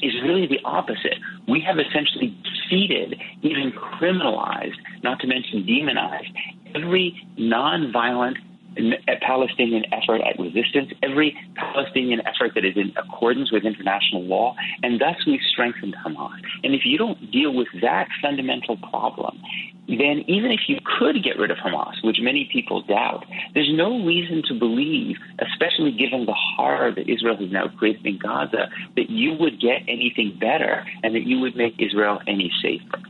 [0.03, 1.19] is really the opposite.
[1.49, 6.33] We have essentially defeated, even criminalized, not to mention demonized,
[6.75, 8.37] every nonviolent
[8.77, 14.55] a Palestinian effort at resistance, every Palestinian effort that is in accordance with international law,
[14.83, 16.41] and thus we've strengthened Hamas.
[16.65, 19.41] And if you don't deal with that fundamental problem,
[19.89, 24.05] then even if you could get rid of Hamas, which many people doubt, there's no
[24.05, 29.11] reason to believe, especially given the horror that Israel has now created in Gaza, that
[29.11, 33.03] you would get anything better and that you would make Israel any safer.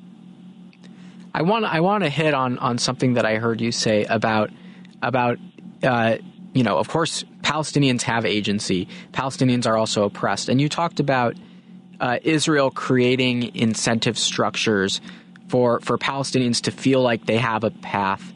[1.34, 4.50] I want I want to hit on on something that I heard you say about
[5.02, 5.38] about
[5.82, 6.16] uh,
[6.54, 8.88] you know, of course, Palestinians have agency.
[9.12, 10.48] Palestinians are also oppressed.
[10.48, 11.36] And you talked about
[12.00, 15.00] uh, Israel creating incentive structures
[15.48, 18.32] for, for Palestinians to feel like they have a path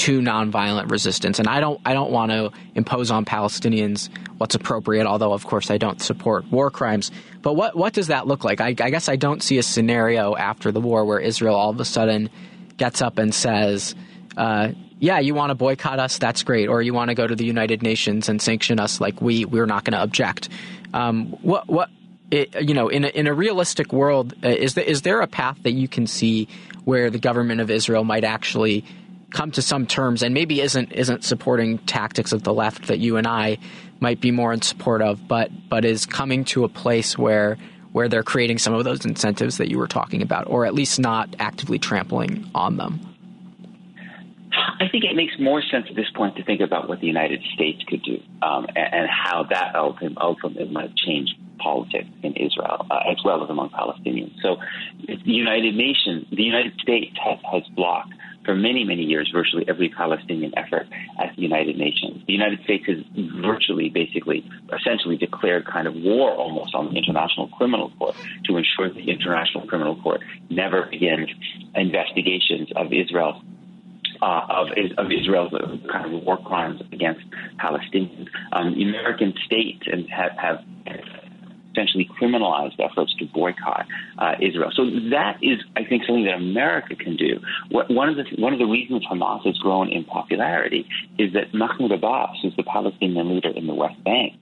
[0.00, 1.38] to nonviolent resistance.
[1.38, 5.70] And I don't I don't want to impose on Palestinians what's appropriate, although of course
[5.70, 7.10] I don't support war crimes.
[7.42, 8.62] But what what does that look like?
[8.62, 11.78] I, I guess I don't see a scenario after the war where Israel all of
[11.80, 12.30] a sudden
[12.78, 13.94] gets up and says,
[14.38, 14.70] uh,
[15.00, 17.44] yeah, you want to boycott us, that's great, or you want to go to the
[17.44, 20.50] United Nations and sanction us, like we we're not going to object.
[20.92, 21.88] Um, what what
[22.30, 25.26] it, you know in a, in a realistic world, uh, is there, is there a
[25.26, 26.48] path that you can see
[26.84, 28.84] where the government of Israel might actually
[29.30, 33.16] come to some terms and maybe isn't isn't supporting tactics of the left that you
[33.16, 33.58] and I
[34.00, 37.56] might be more in support of, but but is coming to a place where
[37.92, 41.00] where they're creating some of those incentives that you were talking about, or at least
[41.00, 43.09] not actively trampling on them.
[44.80, 47.42] I think it makes more sense at this point to think about what the United
[47.54, 53.10] States could do um, and, and, how that ultimately might change politics in Israel uh,
[53.10, 54.32] as well as among Palestinians.
[54.42, 54.56] So,
[55.06, 58.12] the United Nations, the United States has, has blocked
[58.44, 60.86] for many, many years virtually every Palestinian effort
[61.18, 62.22] at the United Nations.
[62.26, 62.98] The United States has
[63.42, 68.88] virtually, basically, essentially declared kind of war almost on the International Criminal Court to ensure
[68.88, 71.28] the International Criminal Court never begins
[71.74, 73.42] investigations of Israel
[74.22, 74.68] uh, of,
[74.98, 75.52] of Israel's
[75.90, 77.22] kind of war crimes against
[77.58, 78.28] Palestinians.
[78.52, 80.64] Um, the American state and have, have
[81.72, 83.86] essentially criminalized efforts to boycott
[84.18, 84.70] uh, Israel.
[84.74, 87.40] So that is, I think, something that America can do.
[87.70, 90.86] What, one of the one of the reasons Hamas has grown in popularity
[91.18, 94.34] is that Mahmoud Abbas, who's the Palestinian leader in the West Bank,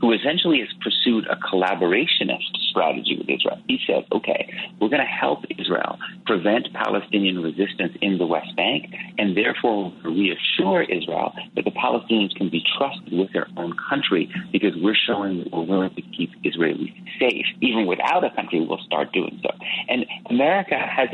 [0.00, 3.58] who essentially has pursued a collaborationist strategy with Israel.
[3.68, 8.92] He said, okay, we're going to help Israel prevent Palestinian resistance in the West Bank,
[9.18, 14.72] and therefore reassure Israel that the Palestinians can be trusted with their own country because
[14.76, 16.75] we're showing that we're willing to keep Israel
[17.18, 17.46] safe.
[17.60, 19.50] Even without a country, we'll start doing so.
[19.88, 21.08] And America has,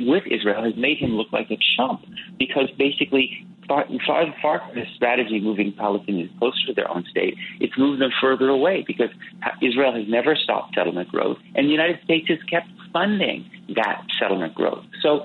[0.00, 2.04] with Israel, has made him look like a chump
[2.38, 7.34] because basically far, far, far from this strategy moving Palestinians closer to their own state,
[7.60, 9.10] it's moved them further away because
[9.62, 14.54] Israel has never stopped settlement growth, and the United States has kept funding that settlement
[14.54, 14.84] growth.
[15.02, 15.20] So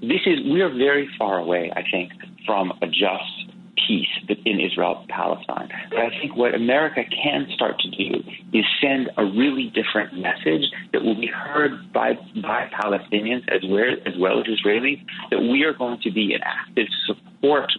[0.00, 2.12] this is we are very far away, I think,
[2.46, 4.08] from a just peace
[4.44, 5.68] in Israel and Palestine.
[5.90, 8.22] But I think what America can start to do
[8.52, 13.94] is send a really different message that will be heard by by Palestinians as well
[14.06, 15.00] as, well as Israelis
[15.30, 17.70] that we are going to be an active support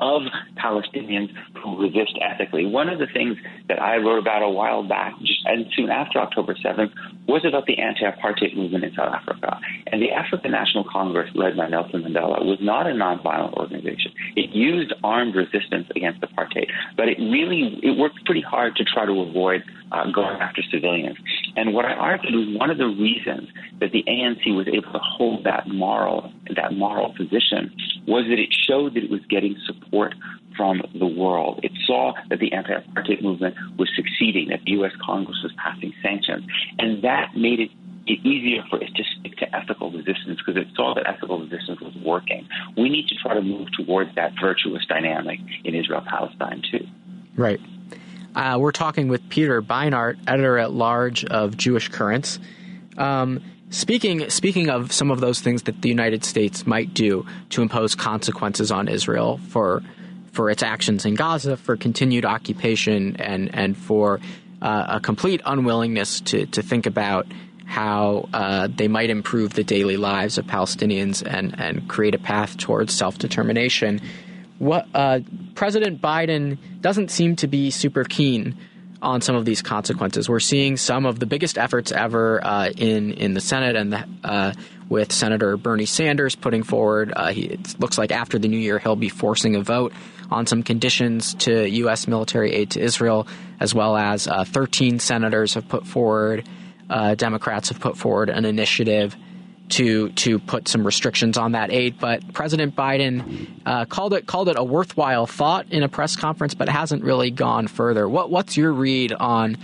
[0.00, 0.22] of
[0.56, 1.30] Palestinians
[1.62, 2.66] who resist ethically.
[2.66, 3.36] One of the things
[3.68, 6.92] that I wrote about a while back, just and soon after October 7th,
[7.28, 9.58] was about the anti-apartheid movement in South Africa.
[9.86, 14.12] And the African National Congress, led by Nelson Mandela, was not a nonviolent organization.
[14.36, 16.66] It used armed resistance against apartheid,
[16.96, 19.62] but it really it worked pretty hard to try to avoid
[19.92, 21.18] uh, going after civilians.
[21.56, 23.48] And what I argued was one of the reasons
[23.80, 27.72] that the ANC was able to hold that moral that moral position
[28.06, 30.14] was that it showed that it was getting support
[30.56, 31.60] from the world.
[31.62, 34.92] It saw that the anti-apartheid movement was succeeding, that the U.S.
[35.04, 36.44] Congress was passing sanctions,
[36.78, 37.70] and that made it
[38.06, 41.94] easier for it to stick to ethical resistance because it saw that ethical resistance was
[42.04, 42.48] working.
[42.76, 46.86] We need to try to move towards that virtuous dynamic in Israel Palestine too.
[47.36, 47.60] Right.
[48.34, 52.38] Uh, we're talking with Peter Beinart, editor at large of Jewish Currents.
[52.96, 57.62] Um, speaking speaking of some of those things that the United States might do to
[57.62, 59.82] impose consequences on Israel for
[60.32, 64.20] for its actions in Gaza, for continued occupation, and and for
[64.62, 67.26] uh, a complete unwillingness to to think about
[67.66, 72.56] how uh, they might improve the daily lives of Palestinians and and create a path
[72.56, 74.00] towards self determination.
[74.62, 75.18] What uh,
[75.56, 78.56] President Biden doesn't seem to be super keen
[79.02, 80.28] on some of these consequences.
[80.28, 84.06] We're seeing some of the biggest efforts ever uh, in in the Senate and the,
[84.22, 84.52] uh,
[84.88, 87.12] with Senator Bernie Sanders putting forward.
[87.16, 89.92] Uh, he, it looks like after the new year he'll be forcing a vote
[90.30, 92.06] on some conditions to U.S.
[92.06, 93.26] military aid to Israel,
[93.58, 96.48] as well as uh, 13 senators have put forward.
[96.88, 99.16] Uh, Democrats have put forward an initiative
[99.72, 101.98] to to put some restrictions on that aid.
[101.98, 106.54] But President Biden uh, called it called it a worthwhile thought in a press conference,
[106.54, 108.08] but hasn't really gone further.
[108.08, 109.56] What what's your read on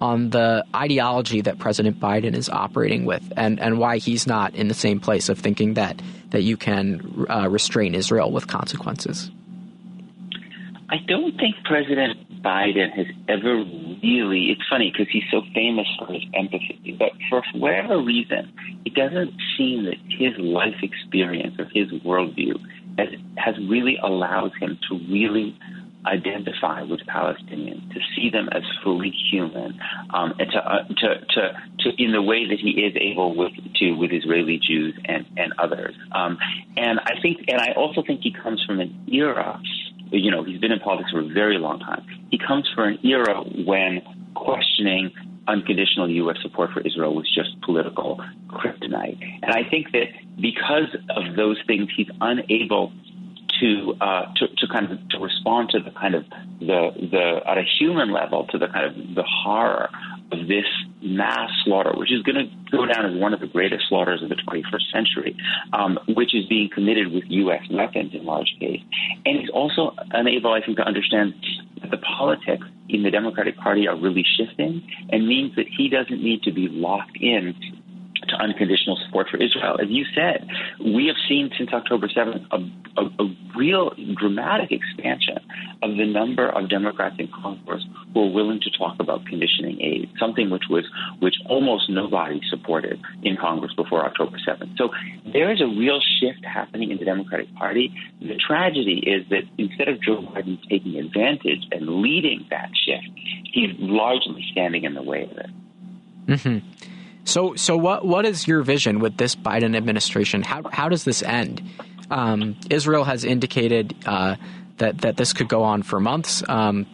[0.00, 4.66] on the ideology that President Biden is operating with, and and why he's not in
[4.66, 9.30] the same place of thinking that that you can uh, restrain Israel with consequences?
[10.92, 13.64] I don't think President Biden has ever
[14.02, 18.52] really, it's funny because he's so famous for his empathy, but for whatever reason,
[18.84, 22.60] it doesn't seem that his life experience or his worldview
[22.98, 25.58] has, has really allowed him to really
[26.04, 29.80] identify with Palestinians, to see them as fully human,
[30.12, 33.52] um, and to, uh, to, to, to, in the way that he is able with,
[33.76, 35.94] to with Israeli Jews and, and others.
[36.14, 36.36] Um,
[36.76, 39.58] and I think, and I also think he comes from an era
[40.12, 42.04] you know, he's been in politics for a very long time.
[42.30, 44.02] He comes from an era when
[44.34, 45.10] questioning
[45.48, 46.36] unconditional U.S.
[46.42, 49.18] support for Israel was just political kryptonite.
[49.42, 50.06] And I think that
[50.40, 52.92] because of those things, he's unable
[53.60, 56.24] to, uh, to to kind of to respond to the kind of
[56.60, 59.88] the the at a human level to the kind of the horror
[60.32, 60.66] of this
[61.02, 64.28] mass slaughter, which is going to go down as one of the greatest slaughters of
[64.28, 65.36] the 21st century,
[65.72, 67.62] um, which is being committed with U.S.
[67.70, 68.80] weapons in large case.
[69.26, 71.34] And it's also unable, I think, to understand
[71.80, 76.22] that the politics in the Democratic Party are really shifting and means that he doesn't
[76.22, 77.54] need to be locked in
[78.28, 79.78] to unconditional support for Israel.
[79.80, 80.48] As you said,
[80.80, 85.38] we have seen since October 7th a, a, a, real dramatic expansion
[85.82, 90.10] of the number of Democrats in Congress who are willing to talk about conditioning aid,
[90.18, 90.84] something which was
[91.20, 94.76] which almost nobody supported in Congress before October 7th.
[94.78, 94.88] So
[95.32, 97.92] there is a real shift happening in the Democratic Party.
[98.20, 103.08] The tragedy is that instead of Joe Biden taking advantage and leading that shift,
[103.52, 105.50] he's largely standing in the way of it.
[106.26, 106.91] Mm-hmm.
[107.24, 110.42] So, so what what is your vision with this Biden administration?
[110.42, 111.62] How how does this end?
[112.10, 114.36] Um, Israel has indicated uh,
[114.78, 116.42] that that this could go on for months.
[116.48, 116.86] Um,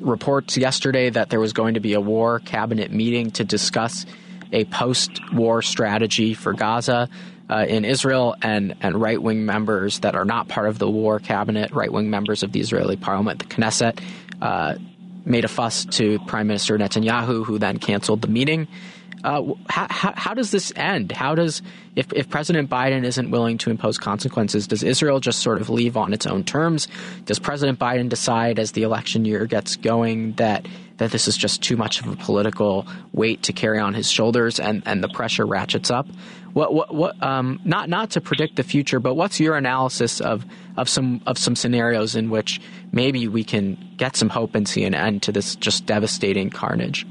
[0.00, 4.06] reports yesterday that there was going to be a war cabinet meeting to discuss
[4.52, 7.08] a post-war strategy for Gaza.
[7.50, 11.18] Uh, in Israel and, and right wing members that are not part of the war
[11.18, 14.00] cabinet, right wing members of the Israeli parliament, the Knesset,
[14.40, 14.76] uh,
[15.26, 18.68] made a fuss to Prime Minister Netanyahu, who then canceled the meeting.
[19.24, 21.12] Uh, how, how, how, does this end?
[21.12, 21.62] How does,
[21.94, 25.96] if, if President Biden isn't willing to impose consequences, does Israel just sort of leave
[25.96, 26.88] on its own terms?
[27.24, 30.66] Does President Biden decide as the election year gets going that
[30.98, 34.60] that this is just too much of a political weight to carry on his shoulders
[34.60, 36.06] and, and the pressure ratchets up?
[36.52, 40.44] What, what, what, um, not, not to predict the future, but what's your analysis of,
[40.76, 42.60] of some, of some scenarios in which
[42.92, 47.06] maybe we can get some hope and see an end to this just devastating carnage?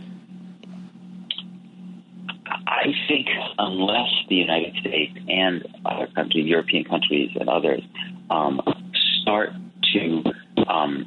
[2.82, 3.28] I think
[3.60, 7.82] unless the United States and other countries, European countries and others,
[8.32, 8.60] um,
[9.22, 9.50] start
[9.94, 10.24] to,
[10.68, 11.06] um,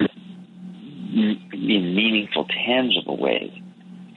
[1.13, 3.51] in meaningful, tangible ways,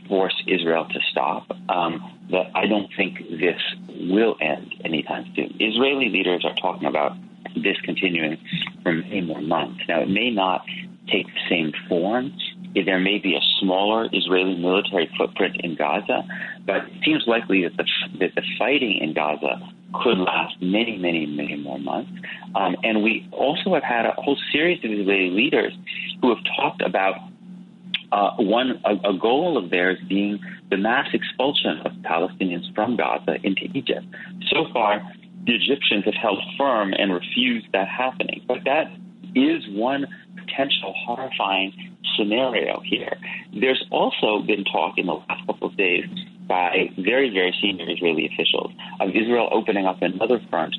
[0.08, 3.60] force Israel to stop, um, that I don't think this
[4.12, 5.55] will end anytime soon.
[5.60, 7.14] Israeli leaders are talking about
[7.55, 8.38] this continuing
[8.84, 9.82] for many more months.
[9.88, 10.62] Now, it may not
[11.12, 12.34] take the same form
[12.86, 16.28] there may be a smaller Israeli military footprint in Gaza,
[16.65, 17.86] but it seems likely that the,
[18.19, 19.59] that the fighting in Gaza
[20.03, 22.11] could last many, many, many more months.
[22.55, 25.73] Um, and we also have had a whole series of Israeli leaders
[26.21, 27.15] who have talked about
[28.11, 33.36] uh, one a, a, goal of theirs being the mass expulsion of Palestinians from Gaza
[33.43, 34.05] into Egypt.
[34.49, 35.01] So far,
[35.45, 38.43] the Egyptians have held firm and refused that happening.
[38.47, 38.91] But that
[39.36, 40.07] is one
[40.38, 43.17] potential horrifying scenario here.
[43.54, 46.05] There's also been talk in the last couple of days
[46.47, 50.75] by very, very senior Israeli officials of Israel opening up another front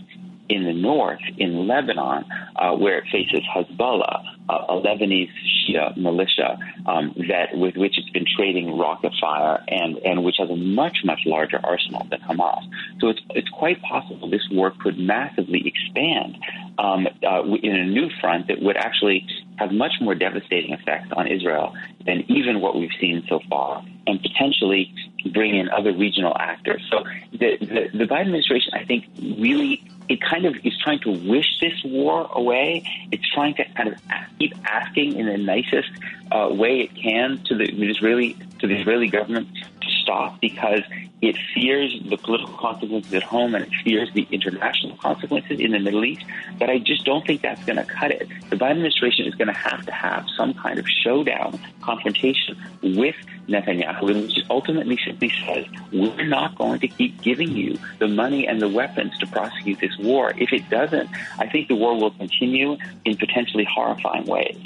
[0.49, 2.25] in the north, in Lebanon,
[2.57, 5.29] uh, where it faces Hezbollah, uh, a Lebanese
[5.69, 10.49] Shia militia um, that with which it's been trading rocket fire and, and which has
[10.49, 12.63] a much, much larger arsenal than Hamas.
[13.01, 16.39] So it's, it's quite possible this war could massively expand
[16.79, 19.27] um, uh, in a new front that would actually
[19.59, 21.75] have much more devastating effects on Israel
[22.07, 24.95] than even what we've seen so far, and potentially
[25.33, 26.83] bring in other regional actors.
[26.91, 31.11] So the, the, the Biden administration, I think, really it kind of is trying to
[31.11, 32.83] wish this war away.
[33.13, 34.01] It's trying to kind of
[34.39, 35.91] keep asking in the nicest
[36.33, 40.83] uh, way it can to the Israeli to the Israeli government to stop because
[41.21, 45.79] it fears the political consequences at home and it fears the international consequences in the
[45.79, 46.25] Middle East.
[46.59, 48.29] But I just don't think that's going to cut it.
[48.51, 53.17] The Biden administration is going to have to have some kind of showdown, confrontation with
[53.49, 58.63] Netanyahu, which ultimately simply says, we're not going to keep giving you the money and
[58.63, 60.33] the weapons to prosecute this war.
[60.37, 61.09] If it doesn't,
[61.39, 64.59] I think the war will continue in potentially horrifying ways.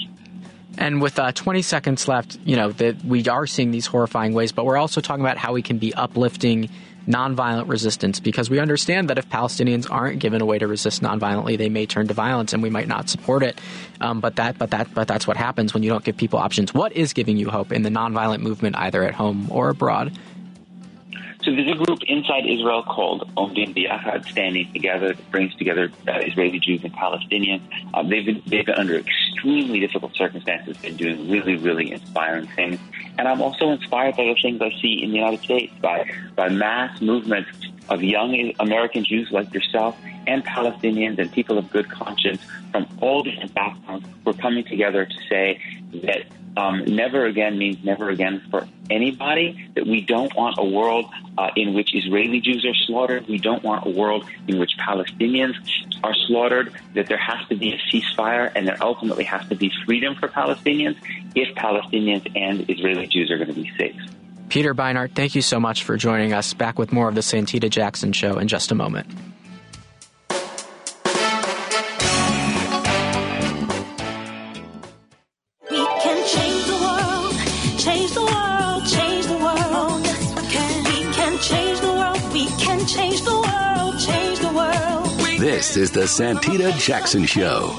[0.79, 4.53] And with uh, 20 seconds left, you know, that we are seeing these horrifying ways,
[4.53, 6.71] but we're also talking about how we can be uplifting
[7.07, 11.59] nonviolent resistance because we understand that if Palestinians aren't given a way to resist nonviolently,
[11.59, 13.61] they may turn to violence, and we might not support it.
[14.01, 16.73] Um, but that, but that, but that's what happens when you don't give people options.
[16.73, 20.17] What is giving you hope in the nonviolent movement, either at home or abroad?
[21.45, 26.21] So there's a group inside Israel called Omdim Biyachad, standing together, that brings together uh,
[26.21, 27.63] Israeli Jews and Palestinians.
[27.93, 32.79] Uh, they've been they've been under extremely difficult circumstances, been doing really really inspiring things.
[33.19, 36.49] And I'm also inspired by the things I see in the United States by by
[36.49, 37.51] mass movements
[37.89, 39.99] of young American Jews like yourself
[40.29, 42.41] and Palestinians and people of good conscience
[42.71, 45.61] from all different backgrounds who are coming together to say
[46.05, 46.25] that
[46.57, 51.07] um, never again means never again for anybody, that we don't want a world
[51.39, 53.27] uh, in which Israeli Jews are slaughtered.
[53.27, 55.55] We don't want a world in which Palestinians
[56.05, 59.73] are slaughtered, that there has to be a ceasefire and there ultimately has to be
[59.87, 60.97] freedom for Palestinians
[61.35, 63.97] if Palestinians and Israeli Jews are going to be safe.
[64.49, 66.53] Peter Beinart, thank you so much for joining us.
[66.53, 69.07] Back with more of the Santita Jackson Show in just a moment.
[85.63, 87.75] Change the Santita Jackson Show.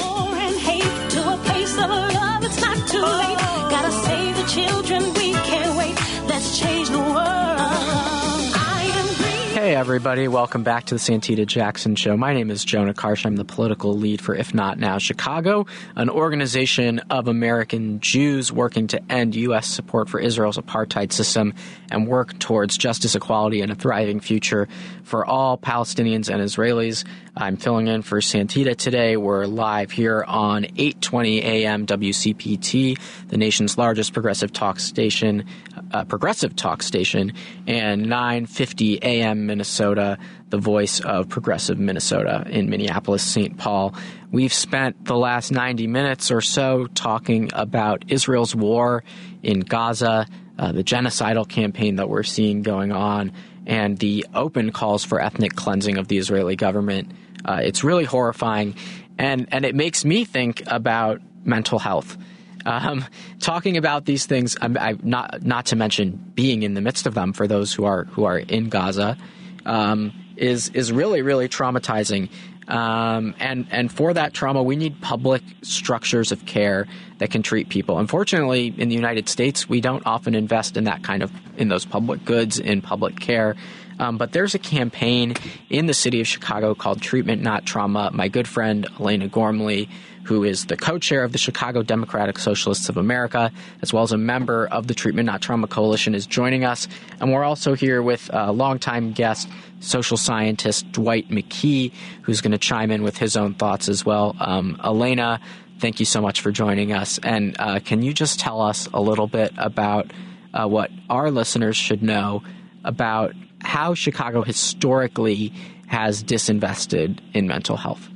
[9.64, 10.28] Hey, everybody.
[10.28, 12.18] Welcome back to the Santita Jackson Show.
[12.18, 13.26] My name is Jonah Karsh.
[13.26, 18.88] I'm the political lead for If Not Now Chicago, an organization of American Jews working
[18.88, 19.68] to end U.S.
[19.68, 21.54] support for Israel's apartheid system
[21.90, 24.68] and work towards justice, equality, and a thriving future
[25.04, 27.06] for all Palestinians and Israelis.
[27.36, 29.18] I'm filling in for Santita today.
[29.18, 31.88] We're live here on 8:20 a.m.
[31.88, 33.00] WCPT,
[33.30, 35.46] the nation's largest progressive talk station,
[35.92, 37.34] uh, progressive talk station,
[37.66, 39.48] and 9:50 a.m.
[39.48, 40.20] Minnesota,
[40.52, 43.58] the voice of progressive Minnesota in Minneapolis, St.
[43.58, 43.96] Paul.
[44.32, 49.04] We've spent the last 90 minutes or so talking about Israel's war
[49.42, 50.28] in Gaza,
[50.60, 53.32] uh, the genocidal campaign that we're seeing going on,
[53.66, 57.12] and the open calls for ethnic cleansing of the Israeli government.
[57.46, 58.76] Uh, it's really horrifying,
[59.18, 62.18] and and it makes me think about mental health.
[62.66, 63.06] Um,
[63.40, 67.14] talking about these things, I'm, I, not not to mention being in the midst of
[67.14, 69.18] them for those who are who are in Gaza,
[69.66, 72.30] um, is is really really traumatizing.
[72.68, 76.88] Um, and and for that trauma, we need public structures of care
[77.18, 78.00] that can treat people.
[78.00, 81.86] Unfortunately, in the United States, we don't often invest in that kind of in those
[81.86, 83.56] public goods in public care.
[84.00, 85.36] Um, but there's a campaign
[85.70, 88.12] in the city of Chicago called Treatment Not Trauma.
[88.14, 89.90] My good friend Elena Gormley,
[90.24, 93.52] who is the co chair of the Chicago Democratic Socialists of America,
[93.82, 96.88] as well as a member of the Treatment Not Trauma Coalition, is joining us.
[97.20, 99.50] And we're also here with a longtime guest,
[99.80, 101.92] social scientist Dwight McKee,
[102.22, 104.36] who's going to chime in with his own thoughts as well.
[104.40, 105.40] Um, Elena,
[105.80, 107.20] thank you so much for joining us.
[107.20, 110.12] And uh, can you just tell us a little bit about
[110.54, 112.44] uh, what our listeners should know
[112.86, 113.34] about
[113.64, 115.54] how Chicago historically
[115.88, 118.10] has disinvested in mental health?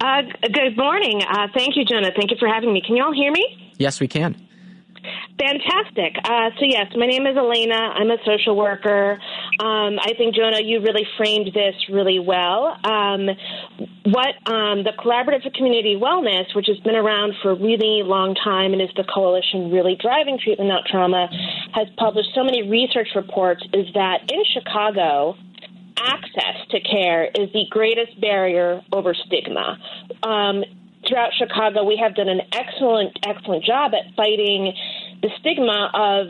[0.00, 0.22] Uh,
[0.52, 1.22] good morning.
[1.22, 2.10] Uh, thank you, Jonah.
[2.14, 2.82] Thank you for having me.
[2.84, 3.72] Can you all hear me?
[3.78, 4.36] Yes, we can.
[5.38, 6.16] Fantastic.
[6.24, 7.74] Uh, so, yes, my name is Elena.
[7.74, 9.18] I'm a social worker.
[9.60, 12.76] Um, I think, Jonah, you really framed this really well.
[12.84, 13.28] Um,
[14.04, 18.34] what um, the Collaborative for Community Wellness, which has been around for a really long
[18.34, 21.28] time and is the coalition really driving treatment not trauma,
[21.72, 25.36] has published so many research reports, is that in Chicago,
[25.96, 29.78] access to care is the greatest barrier over stigma.
[30.22, 30.64] Um,
[31.08, 34.72] throughout Chicago, we have done an excellent, excellent job at fighting
[35.22, 36.26] the stigma of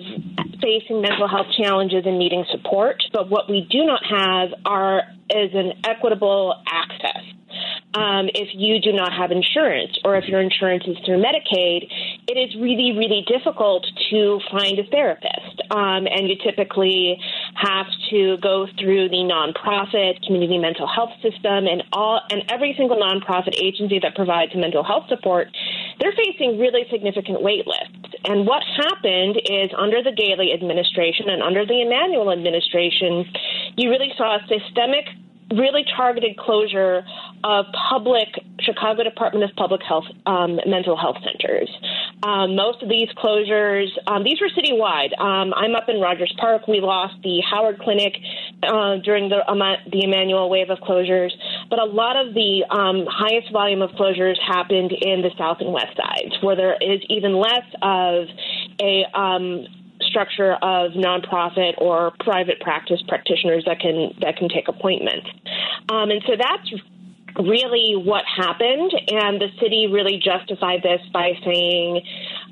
[0.60, 3.02] facing mental health challenges and needing support.
[3.12, 7.22] But what we do not have are is an equitable access.
[7.94, 11.86] Um, if you do not have insurance or if your insurance is through Medicaid,
[12.26, 15.62] it is really, really difficult to find a therapist.
[15.70, 17.20] Um, and you typically
[17.54, 22.96] have to go through the nonprofit community mental health system and all and every single
[22.96, 25.48] nonprofit agency that provides mental health support,
[26.00, 28.14] they're facing really significant wait lists.
[28.24, 33.26] And what happened is under the Daley administration and under the Emanuel administration,
[33.76, 35.06] you really saw a systemic
[35.52, 37.04] really targeted closure
[37.42, 38.28] of public
[38.60, 41.68] Chicago Department of Public Health um, mental health centers.
[42.22, 45.18] Um, most of these closures, um, these were citywide.
[45.20, 46.66] Um, I'm up in Rogers Park.
[46.66, 48.14] We lost the Howard Clinic
[48.62, 49.40] uh, during the
[49.92, 51.30] the Emanuel wave of closures,
[51.68, 55.72] but a lot of the um, highest volume of closures happened in the south and
[55.72, 58.28] west sides, where there is even less of
[58.80, 59.66] a um,
[60.14, 65.26] structure of nonprofit or private practice practitioners that can that can take appointments.
[65.90, 66.70] Um, and so that's
[67.38, 72.02] really what happened, and the city really justified this by saying,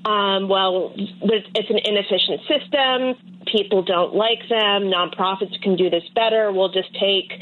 [0.04, 3.42] um, well, it's an inefficient system.
[3.46, 4.90] People don't like them.
[4.90, 6.50] Nonprofits can do this better.
[6.52, 7.32] We'll just take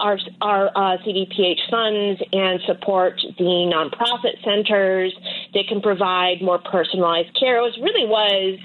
[0.00, 5.14] our, our uh, CDPH funds and support the nonprofit centers.
[5.54, 7.58] They can provide more personalized care.
[7.58, 8.58] It was, really was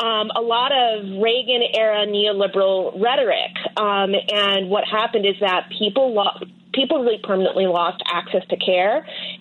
[0.00, 3.54] um, a lot of Reagan era neoliberal rhetoric.
[3.76, 6.46] Um, and what happened is that people lo-
[6.76, 8.98] people really permanently lost access to care,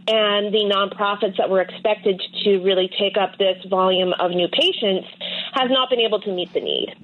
[0.07, 5.07] and the nonprofits that were expected to really take up this volume of new patients
[5.53, 6.95] has not been able to meet the need.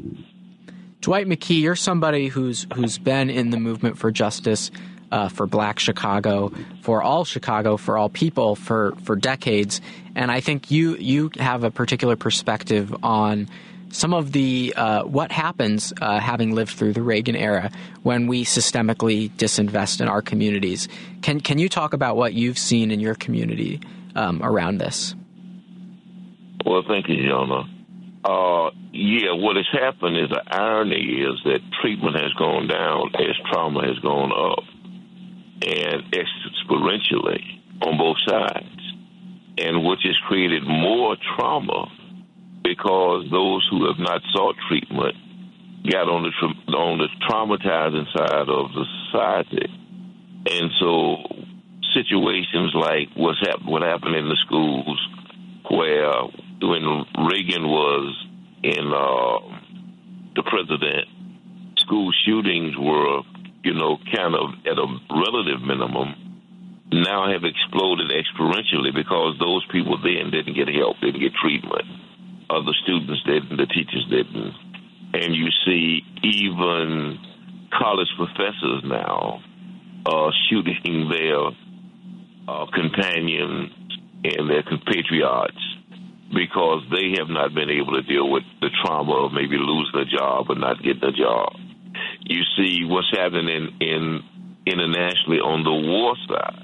[1.01, 4.71] Dwight McKee, you're somebody who's who's been in the movement for justice.
[5.11, 6.53] Uh, for Black Chicago,
[6.83, 9.81] for all Chicago, for all people, for for decades,
[10.15, 13.49] and I think you you have a particular perspective on
[13.91, 17.71] some of the uh, what happens uh, having lived through the Reagan era
[18.03, 20.87] when we systemically disinvest in our communities.
[21.21, 23.81] Can can you talk about what you've seen in your community
[24.15, 25.15] um, around this?
[26.65, 27.63] Well, thank you, Jonah.
[28.23, 33.35] Uh, yeah, what has happened is the irony is that treatment has gone down as
[33.51, 34.63] trauma has gone up,
[35.63, 37.41] and exponentially
[37.81, 38.93] on both sides,
[39.57, 41.87] and which has created more trauma
[42.63, 45.15] because those who have not sought treatment
[45.89, 46.33] got on the
[46.77, 49.65] on the traumatizing side of the society,
[50.45, 51.17] and so
[51.93, 54.99] situations like what's what happened in the schools,
[55.69, 56.13] where
[56.61, 56.85] when
[57.25, 58.13] Reagan was
[58.61, 59.57] in uh,
[60.35, 61.09] the president,
[61.77, 63.21] school shootings were
[63.63, 66.27] you know kind of at a relative minimum.
[66.93, 71.87] Now have exploded exponentially because those people then didn't get help, didn't get treatment
[72.51, 74.53] uh, the students didn't, the teachers didn't.
[75.13, 77.19] And you see even
[77.71, 79.41] college professors now
[80.05, 81.47] uh, shooting their
[82.47, 83.71] uh, companions
[84.23, 85.63] and their compatriots
[86.33, 90.05] because they have not been able to deal with the trauma of maybe losing a
[90.05, 91.55] job or not getting a job.
[92.21, 93.47] You see what's happening
[93.79, 94.23] in, in
[94.65, 96.63] internationally on the war side,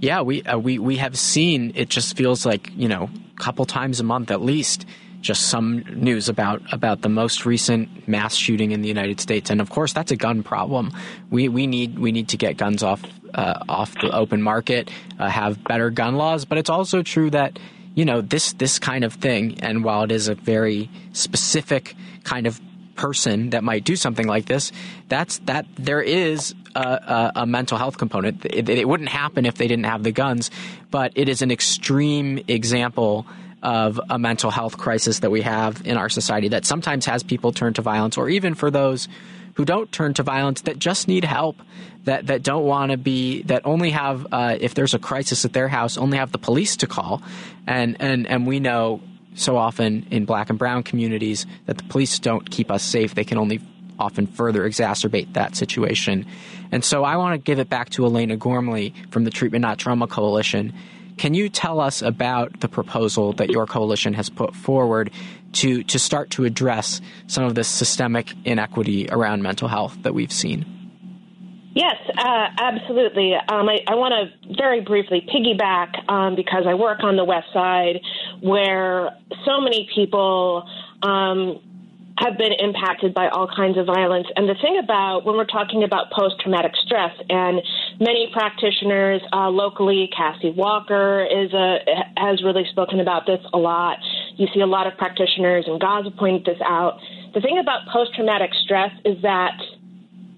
[0.00, 1.72] yeah, we uh, we we have seen.
[1.74, 4.86] It just feels like you know, a couple times a month at least
[5.26, 9.60] just some news about about the most recent mass shooting in the United States, and
[9.60, 10.92] of course that's a gun problem.
[11.30, 13.02] We we need we need to get guns off
[13.34, 17.58] uh, off the open market, uh, have better gun laws, but it's also true that
[17.94, 21.94] you know this this kind of thing, and while it is a very specific
[22.24, 22.60] kind of
[22.94, 24.72] person that might do something like this,
[25.08, 28.44] that's that there is a, a, mental health component.
[28.44, 30.50] It, it wouldn't happen if they didn't have the guns,
[30.90, 33.26] but it is an extreme example
[33.66, 37.52] of a mental health crisis that we have in our society that sometimes has people
[37.52, 39.08] turn to violence, or even for those
[39.54, 41.56] who don't turn to violence that just need help,
[42.04, 45.52] that that don't want to be, that only have, uh, if there's a crisis at
[45.52, 47.22] their house, only have the police to call,
[47.66, 49.00] and and and we know
[49.34, 53.24] so often in black and brown communities that the police don't keep us safe; they
[53.24, 53.60] can only
[53.98, 56.24] often further exacerbate that situation.
[56.70, 59.78] And so I want to give it back to Elena Gormley from the Treatment Not
[59.78, 60.72] Trauma Coalition.
[61.16, 65.10] Can you tell us about the proposal that your coalition has put forward
[65.52, 70.32] to, to start to address some of this systemic inequity around mental health that we've
[70.32, 70.76] seen?
[71.74, 73.34] Yes, uh, absolutely.
[73.34, 77.48] Um, I, I want to very briefly piggyback um, because I work on the West
[77.52, 78.00] Side
[78.40, 79.10] where
[79.44, 80.66] so many people
[81.02, 81.60] um,
[82.18, 84.26] have been impacted by all kinds of violence.
[84.36, 87.60] And the thing about when we're talking about post traumatic stress, and
[88.00, 91.78] many practitioners uh, locally, Cassie Walker is a
[92.16, 93.98] has really spoken about this a lot.
[94.36, 97.00] You see a lot of practitioners, and Gaza pointed this out.
[97.34, 99.60] The thing about post traumatic stress is that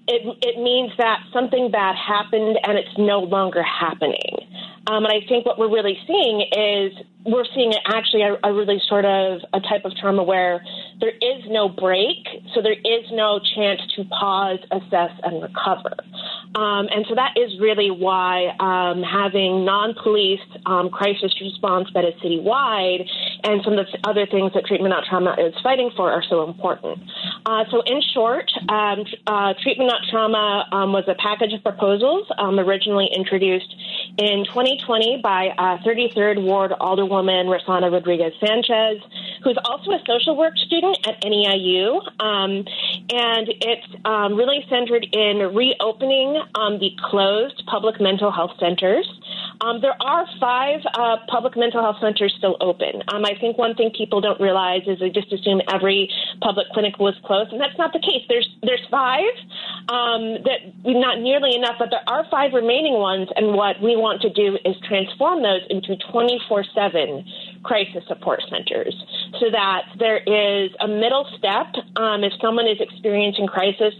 [0.09, 4.41] it, it means that something bad happened and it's no longer happening.
[4.87, 6.93] Um, and I think what we're really seeing is
[7.25, 10.63] we're seeing actually a, a, really sort of a type of trauma where
[11.01, 15.95] there is no break, so there is no chance to pause, assess, and recover.
[16.55, 22.13] Um, and so that is really why um, having non-police um, crisis response that is
[22.23, 23.07] citywide
[23.43, 26.47] and some of the other things that Treatment Not Trauma is fighting for are so
[26.47, 26.99] important.
[27.45, 32.27] Uh, so in short, um, uh, Treatment Not Trauma um, was a package of proposals
[32.39, 33.73] originally introduced
[34.17, 39.01] in 2020 by uh, 33rd Ward Alderwoman Rossana Rodriguez Sanchez,
[39.43, 41.99] who's also a social work student at NEIU.
[42.21, 42.65] Um,
[43.09, 49.07] and it's um, really centered in reopening um, the closed public mental health centers.
[49.61, 53.03] Um, there are five uh, public mental health centers still open.
[53.11, 56.09] Um, I think one thing people don't realize is they just assume every
[56.41, 58.23] public clinic was closed, and that's not the case.
[58.29, 59.35] There's there's five,
[59.89, 64.21] um, that not nearly enough, but there are five remaining ones, and what we want
[64.21, 65.95] to do is transform those into
[66.99, 67.25] 24/7
[67.63, 68.95] crisis support centers,
[69.39, 71.67] so that there is a middle step
[71.97, 73.93] um, if someone is experiencing crisis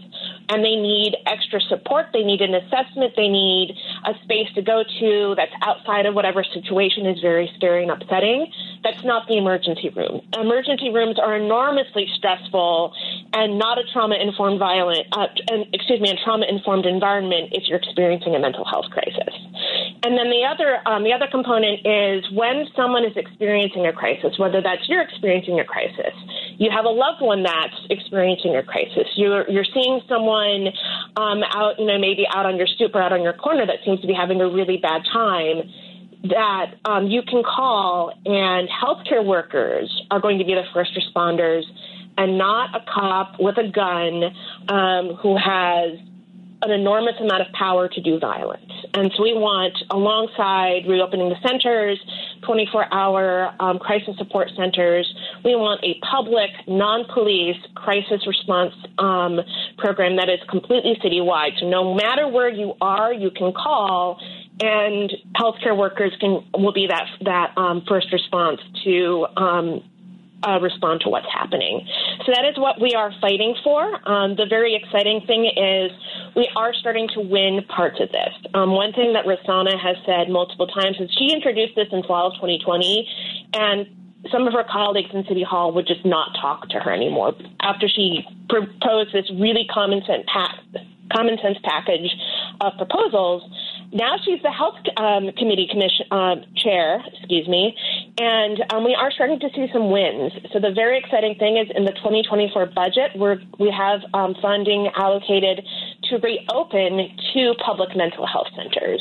[0.48, 4.82] and they need extra support, they need an assessment, they need a space to go
[4.98, 8.50] to that's outside of whatever situation is very scary and upsetting.
[8.82, 10.22] That's not the emergency room.
[10.34, 12.92] Emergency rooms are enormously stressful
[13.32, 15.28] and not a trauma informed violent, uh,
[15.72, 19.34] excuse me, a trauma informed environment if you're experiencing a mental health crisis.
[20.02, 24.38] And then the other, um, the other component is when someone is experiencing a crisis,
[24.38, 26.14] whether that's you're experiencing a crisis,
[26.56, 30.68] you have a loved one that's experiencing a crisis, you're, you're seeing someone
[31.16, 33.76] um, out, you know, maybe out on your stoop or out on your corner that
[33.84, 35.68] seems to be having a really bad time
[36.24, 41.62] that um, you can call, and healthcare workers are going to be the first responders,
[42.18, 44.24] and not a cop with a gun
[44.68, 45.98] um, who has
[46.62, 48.70] an enormous amount of power to do violence.
[48.94, 51.98] And so we want, alongside reopening the centers,
[52.42, 55.12] 24 hour um, crisis support centers,
[55.44, 59.40] we want a public, non police crisis response um,
[59.78, 61.58] program that is completely citywide.
[61.60, 64.20] So no matter where you are, you can call
[64.62, 69.89] and healthcare workers can will be that that um, first response to um,
[70.42, 71.86] uh, respond to what's happening.
[72.24, 73.82] So that is what we are fighting for.
[74.08, 75.90] Um, the very exciting thing is
[76.34, 78.32] we are starting to win parts of this.
[78.54, 82.28] Um, one thing that Rossana has said multiple times is she introduced this in fall
[82.28, 83.08] of 2020,
[83.54, 83.86] and
[84.30, 87.88] some of her colleagues in City Hall would just not talk to her anymore after
[87.88, 90.26] she proposed this really common sense,
[91.12, 92.10] common sense package
[92.60, 93.42] of proposals
[93.92, 97.76] now she's the health um, committee commission uh, chair, excuse me,
[98.18, 100.32] and um, we are starting to see some wins.
[100.52, 104.90] So the very exciting thing is in the 2024 budget, we're, we have um, funding
[104.94, 105.66] allocated
[106.10, 109.00] to reopen two public mental health centers.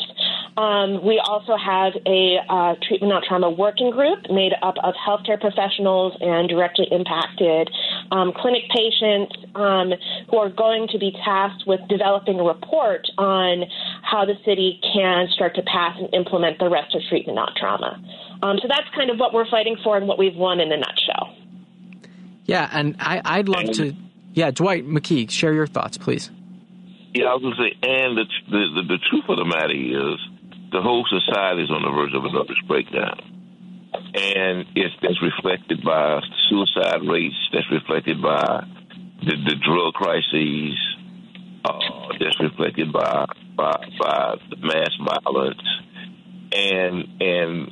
[0.58, 5.40] Um, we also have a uh, treatment not trauma working group made up of healthcare
[5.40, 7.70] professionals and directly impacted
[8.12, 9.94] um, clinic patients um,
[10.30, 13.64] who are going to be tasked with developing a report on
[14.04, 18.02] how the city can start to pass and implement the rest of treatment not trauma.
[18.42, 20.78] Um, so that's kind of what we're fighting for and what we've won in a
[20.78, 21.36] nutshell.
[22.46, 23.96] Yeah, and I, would love to.
[24.34, 26.32] Yeah, Dwight McKee, share your thoughts, please.
[27.14, 30.20] Yeah, I was going to say, and the, the, the truth of the matter is,
[30.72, 33.18] the whole society is on the verge of a nervous breakdown.
[34.14, 38.64] And it's, it's reflected by suicide rates, that's reflected by
[39.26, 40.78] the, the drug crises,
[41.66, 43.26] uh, that's reflected by
[43.56, 45.62] by, by the mass violence,
[46.54, 47.72] and and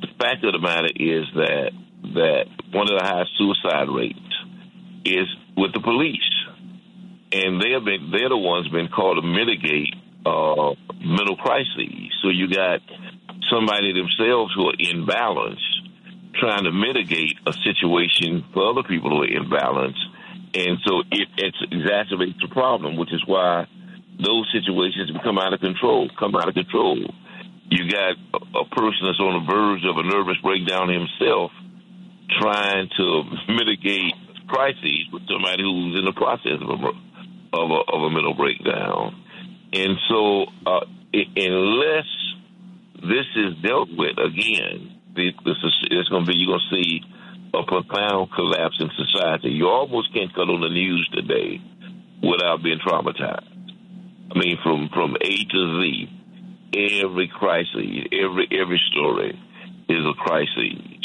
[0.00, 1.70] the fact of the matter is that
[2.14, 4.18] that one of the highest suicide rates
[5.04, 6.43] is with the police,
[7.34, 9.90] and they have been they're the ones been called to mitigate
[10.24, 12.14] uh, mental crises.
[12.22, 12.78] So you got
[13.50, 15.60] somebody themselves who are in balance
[16.38, 19.98] trying to mitigate a situation for other people who are in balance.
[20.54, 21.28] And so it,
[21.74, 23.66] exacerbates the problem, which is why
[24.22, 27.02] those situations become out of control, come out of control.
[27.70, 31.50] You got a, a person that's on the verge of a nervous breakdown himself
[32.40, 34.14] trying to mitigate
[34.46, 36.92] crises with somebody who's in the process of a,
[37.54, 39.22] of a, of a mental breakdown.
[39.72, 42.10] And so, uh, unless
[42.96, 47.00] this is dealt with again, this is, it's going to be, you're going to see
[47.54, 49.50] a profound collapse in society.
[49.50, 51.60] You almost can't cut on the news today
[52.22, 53.46] without being traumatized.
[54.34, 59.38] I mean, from, from A to Z, every crisis, every, every story
[59.88, 61.04] is a crisis.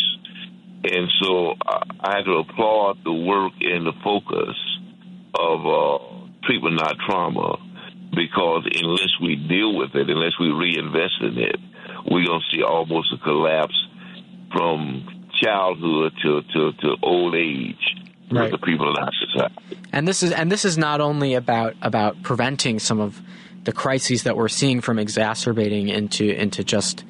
[0.82, 4.56] And so uh, I had to applaud the work and the focus
[5.38, 6.20] of uh,
[6.50, 7.58] treatment not trauma
[8.16, 11.58] because unless we deal with it, unless we reinvest in it,
[12.10, 13.76] we're going to see almost a collapse
[14.52, 15.06] from
[15.40, 17.76] childhood to, to, to old age
[18.32, 18.44] right.
[18.44, 19.78] with the people in our society.
[19.94, 23.22] And this is and this is not only about about preventing some of
[23.64, 27.04] the crises that we're seeing from exacerbating into into just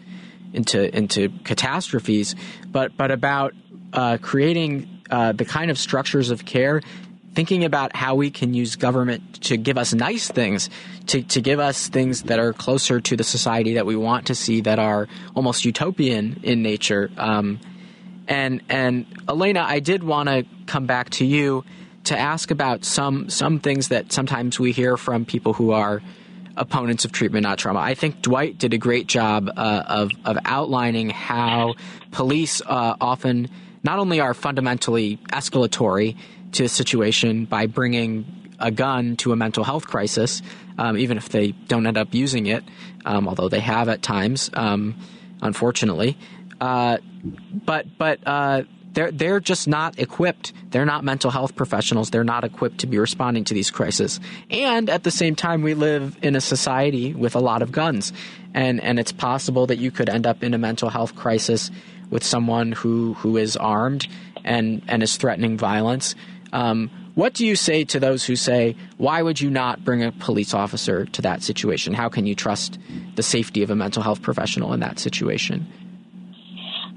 [0.54, 2.36] into into catastrophes,
[2.68, 3.54] but but about
[3.94, 6.82] uh, creating uh, the kind of structures of care
[7.40, 10.70] thinking about how we can use government to give us nice things,
[11.08, 14.36] to, to give us things that are closer to the society that we want to
[14.36, 15.08] see, that are
[15.38, 17.10] almost utopian in nature.
[17.16, 17.62] Um,
[18.28, 21.64] and and Elena, I did want to come back to you
[22.04, 26.02] to ask about some some things that sometimes we hear from people who are
[26.58, 27.80] opponents of treatment not trauma.
[27.80, 31.76] I think Dwight did a great job uh, of of outlining how
[32.12, 33.48] police uh, often
[33.82, 36.18] not only are fundamentally escalatory
[36.54, 38.26] to a situation by bringing
[38.60, 40.42] a gun to a mental health crisis,
[40.78, 42.64] um, even if they don't end up using it,
[43.06, 44.96] um, although they have at times, um,
[45.42, 46.18] unfortunately.
[46.60, 46.98] Uh,
[47.66, 48.64] but but uh,
[48.94, 50.54] they're they're just not equipped.
[50.72, 52.10] They're not mental health professionals.
[52.10, 54.20] They're not equipped to be responding to these crises.
[54.50, 58.12] And at the same time, we live in a society with a lot of guns,
[58.54, 61.72] and and it's possible that you could end up in a mental health crisis
[62.10, 64.08] with someone who who is armed
[64.44, 66.16] and and is threatening violence.
[66.54, 70.12] Um, what do you say to those who say, why would you not bring a
[70.12, 71.94] police officer to that situation?
[71.94, 72.80] How can you trust
[73.16, 75.68] the safety of a mental health professional in that situation?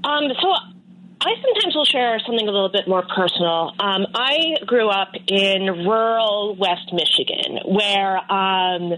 [0.03, 0.72] Um, so
[1.25, 3.71] I sometimes will share something a little bit more personal.
[3.79, 8.91] Um, I grew up in rural West Michigan, where um,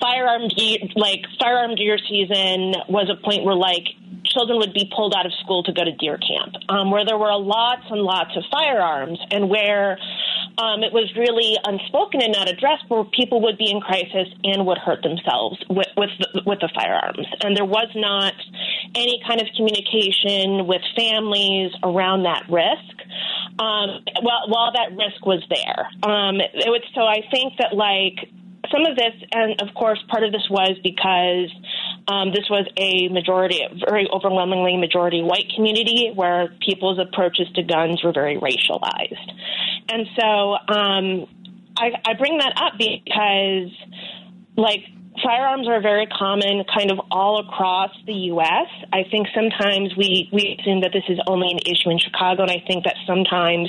[0.00, 0.50] firearm
[0.96, 3.86] like firearm deer season was a point where like
[4.24, 7.18] children would be pulled out of school to go to deer camp, um, where there
[7.18, 9.98] were lots and lots of firearms, and where
[10.58, 14.66] um, it was really unspoken and not addressed, where people would be in crisis and
[14.66, 18.34] would hurt themselves with with the, with the firearms, and there was not
[18.94, 20.82] any kind of communication with
[21.82, 22.96] around that risk.
[23.58, 28.30] Um, while, while that risk was there, um, it so I think that like
[28.70, 31.50] some of this, and of course, part of this was because
[32.08, 38.02] um, this was a majority, very overwhelmingly majority white community where people's approaches to guns
[38.02, 39.28] were very racialized.
[39.88, 41.26] And so um,
[41.76, 43.70] I, I bring that up because,
[44.56, 44.84] like,
[45.20, 48.68] firearms are very common kind of all across the U.S.
[48.92, 52.50] I think sometimes we, we assume that this is only an issue in Chicago, and
[52.50, 53.68] I think that sometimes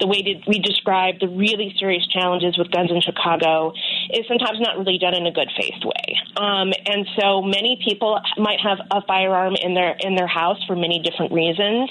[0.00, 3.72] the way that we describe the really serious challenges with guns in Chicago
[4.12, 6.18] is sometimes not really done in a good faith way.
[6.36, 10.76] Um, and so many people might have a firearm in their in their house for
[10.76, 11.88] many different reasons.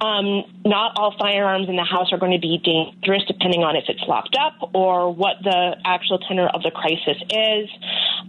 [0.00, 3.84] Um, not all firearms in the house are going to be dangerous, depending on if
[3.88, 7.68] it's locked up or what the actual tenor of the crisis is.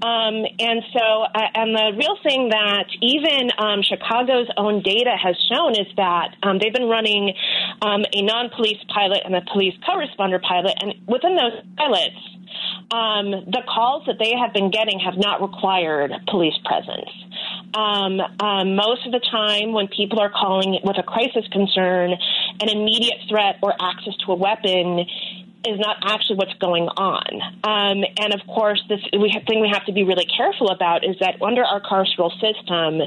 [0.04, 5.36] Um, and so, uh, and the real thing that even um, Chicago's own data has
[5.50, 7.34] shown is that um, they've been running
[7.82, 12.20] um, a non-police pilot and a police co-responder pilot, and within those pilots,
[12.92, 17.10] um, the calls that they have been getting have not required police presence.
[17.74, 22.12] Um, um, most of the time, when people are calling with a crisis concern,
[22.62, 25.06] an immediate threat or access to a weapon
[25.68, 27.42] is not actually what's going on.
[27.64, 31.04] Um, and of course, this we have, thing we have to be really careful about
[31.04, 33.02] is that under our carceral system,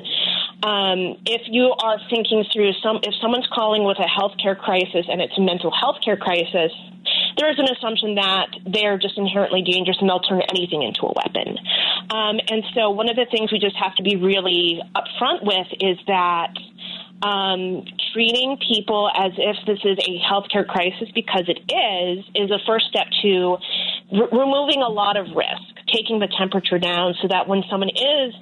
[0.62, 5.20] um, if you are thinking through some, if someone's calling with a healthcare crisis and
[5.20, 6.72] it's a mental health care crisis,
[7.38, 11.12] there is an assumption that they're just inherently dangerous and they'll turn anything into a
[11.14, 11.56] weapon.
[12.10, 15.68] Um, and so one of the things we just have to be really upfront with
[15.80, 16.52] is that
[17.22, 22.58] um, treating people as if this is a healthcare crisis because it is is a
[22.66, 23.56] first step to
[24.12, 28.34] r- removing a lot of risk, taking the temperature down, so that when someone is,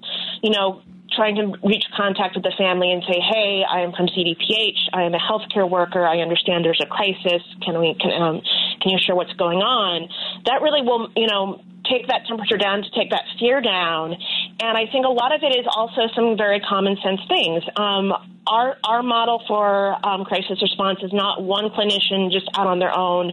[0.43, 0.83] you know,
[1.15, 4.79] trying to reach contact with the family and say, "Hey, I am from CDPH.
[4.93, 6.07] I am a healthcare worker.
[6.07, 7.43] I understand there's a crisis.
[7.65, 8.43] Can we can um,
[8.83, 10.09] can you share what's going on?"
[10.45, 14.15] That really will, you know, take that temperature down, to take that fear down.
[14.61, 17.63] And I think a lot of it is also some very common sense things.
[17.77, 18.13] Um,
[18.47, 22.97] our our model for um, crisis response is not one clinician just out on their
[22.97, 23.33] own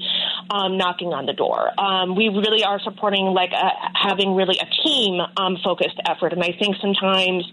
[0.49, 1.69] um, knocking on the door.
[1.80, 6.41] Um, we really are supporting like a, having really a team um, focused effort, and
[6.41, 7.45] I think sometimes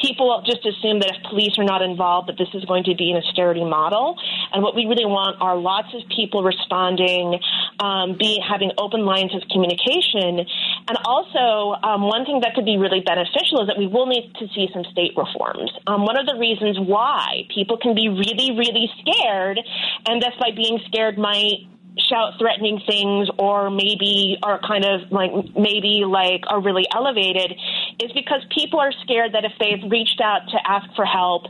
[0.00, 3.10] people just assume that if police are not involved, that this is going to be
[3.10, 4.16] an austerity model.
[4.52, 7.38] And what we really want are lots of people responding,
[7.80, 10.46] um, be having open lines of communication,
[10.88, 14.32] and also um, one thing that could be really beneficial is that we will need
[14.38, 15.70] to see some state reforms.
[15.86, 17.46] Um, one of the reasons why.
[17.54, 19.58] People can be really, really scared,
[20.06, 21.66] and that's by being scared might
[21.98, 27.52] shout threatening things or maybe are kind of like maybe like are really elevated
[28.00, 31.46] is because people are scared that if they've reached out to ask for help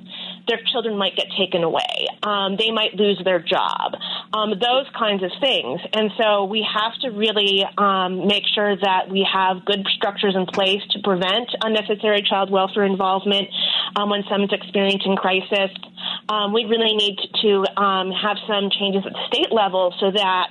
[0.47, 2.09] their children might get taken away.
[2.23, 3.93] Um, they might lose their job.
[4.33, 5.81] Um, those kinds of things.
[5.93, 10.47] And so we have to really um, make sure that we have good structures in
[10.47, 13.49] place to prevent unnecessary child welfare involvement
[13.97, 15.71] um, when someone's experiencing crisis.
[16.31, 20.29] Um, we really need to um, have some changes at the state level so that
[20.29, 20.51] that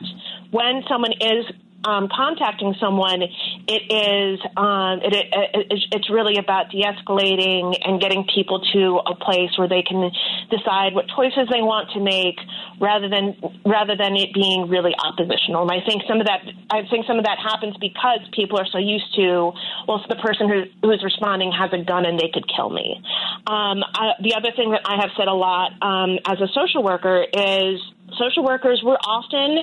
[0.51, 1.45] when someone is
[1.83, 8.59] um, contacting someone, it is um, it, it, it's really about de-escalating and getting people
[8.73, 10.11] to a place where they can
[10.49, 12.37] decide what choices they want to make,
[12.79, 13.35] rather than
[13.65, 15.63] rather than it being really oppositional.
[15.63, 18.67] And I think some of that I think some of that happens because people are
[18.71, 19.51] so used to
[19.87, 23.01] well, the person who, who's responding has a gun and they could kill me.
[23.47, 26.83] Um, I, the other thing that I have said a lot um, as a social
[26.83, 27.79] worker is
[28.15, 29.59] social workers were often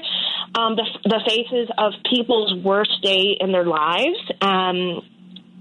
[0.54, 4.18] um, the, the faces of people's worst day in their lives.
[4.40, 5.00] Um,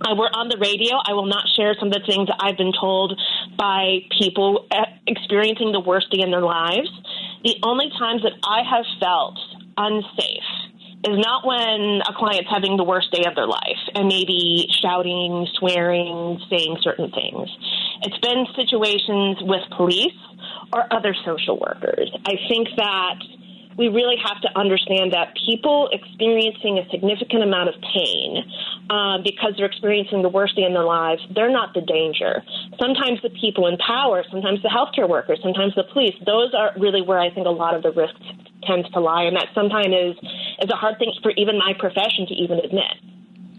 [0.02, 1.00] uh, we're on the radio.
[1.00, 3.20] I will not share some of the things I've been told
[3.56, 6.90] by people uh, experiencing the worst day in their lives.
[7.44, 9.40] The only times that I have felt
[9.78, 10.52] unsafe
[11.04, 15.48] is not when a client's having the worst day of their life and maybe shouting,
[15.60, 17.50] swearing, saying certain things.
[18.04, 20.16] It's been situations with police
[20.74, 22.10] or other social workers.
[22.26, 23.22] I think that
[23.78, 28.44] we really have to understand that people experiencing a significant amount of pain
[28.90, 32.44] uh, because they're experiencing the worst day in their lives, they're not the danger.
[32.80, 37.02] Sometimes the people in power, sometimes the healthcare workers, sometimes the police, those are really
[37.02, 38.16] where I think a lot of the risk
[38.68, 40.18] tends to lie, and that sometimes is,
[40.62, 42.98] is a hard thing for even my profession to even admit.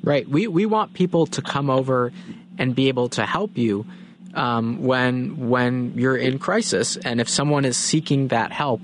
[0.03, 0.29] Right.
[0.29, 2.13] We, we want people to come over
[2.59, 3.87] and be able to help you
[4.35, 8.83] um, when when you're in crisis, and if someone is seeking that help,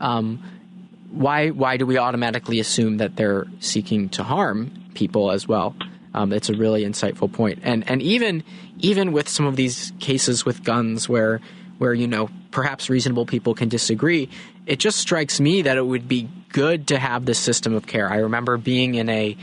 [0.00, 0.42] um,
[1.10, 5.74] why why do we automatically assume that they're seeking to harm people as well?
[6.12, 8.44] Um, it's a really insightful point, and and even
[8.78, 11.40] even with some of these cases with guns, where
[11.78, 14.28] where you know perhaps reasonable people can disagree,
[14.66, 18.10] it just strikes me that it would be good to have this system of care.
[18.10, 19.36] I remember being in a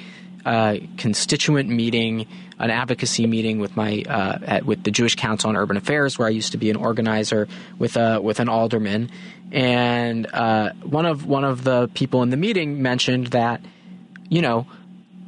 [0.46, 2.28] uh, constituent meeting,
[2.60, 6.28] an advocacy meeting with my uh, at, with the Jewish Council on Urban Affairs, where
[6.28, 7.48] I used to be an organizer
[7.78, 9.10] with a with an alderman,
[9.52, 13.62] and uh, one of one of the people in the meeting mentioned that,
[14.30, 14.66] you know,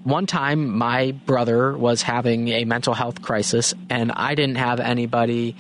[0.03, 5.55] one time my brother was having a mental health crisis, and I didn't have anybody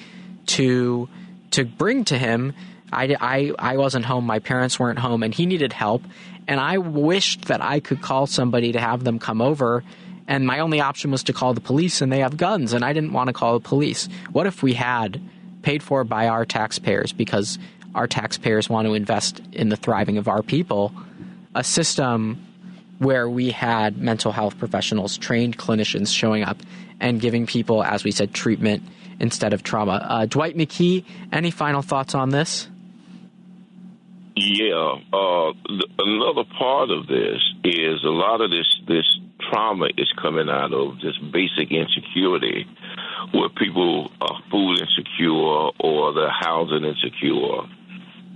[0.47, 1.07] to
[1.51, 2.53] to bring to him.
[2.91, 6.01] I, I, I wasn't home, my parents weren't home, and he needed help
[6.49, 9.83] and I wished that I could call somebody to have them come over.
[10.29, 12.93] And my only option was to call the police, and they have guns, and I
[12.93, 14.07] didn't want to call the police.
[14.31, 15.19] What if we had
[15.63, 17.57] paid for by our taxpayers because
[17.95, 20.93] our taxpayers want to invest in the thriving of our people
[21.55, 22.45] a system
[22.99, 26.57] where we had mental health professionals, trained clinicians showing up
[26.99, 28.83] and giving people, as we said, treatment
[29.19, 30.05] instead of trauma.
[30.07, 32.69] Uh, Dwight McKee, any final thoughts on this?
[34.35, 39.19] Yeah, uh, th- another part of this is a lot of this this
[39.49, 42.67] trauma is coming out of just basic insecurity,
[43.31, 47.61] where people are food insecure or they're housing insecure,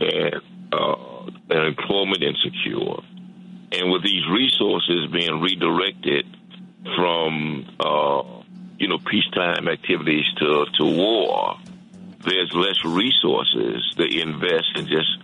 [0.01, 0.41] and
[0.71, 2.97] uh, they're employment insecure,
[3.71, 6.25] and with these resources being redirected
[6.95, 8.23] from uh,
[8.77, 11.57] you know peacetime activities to to war,
[12.25, 15.17] there's less resources to invest in just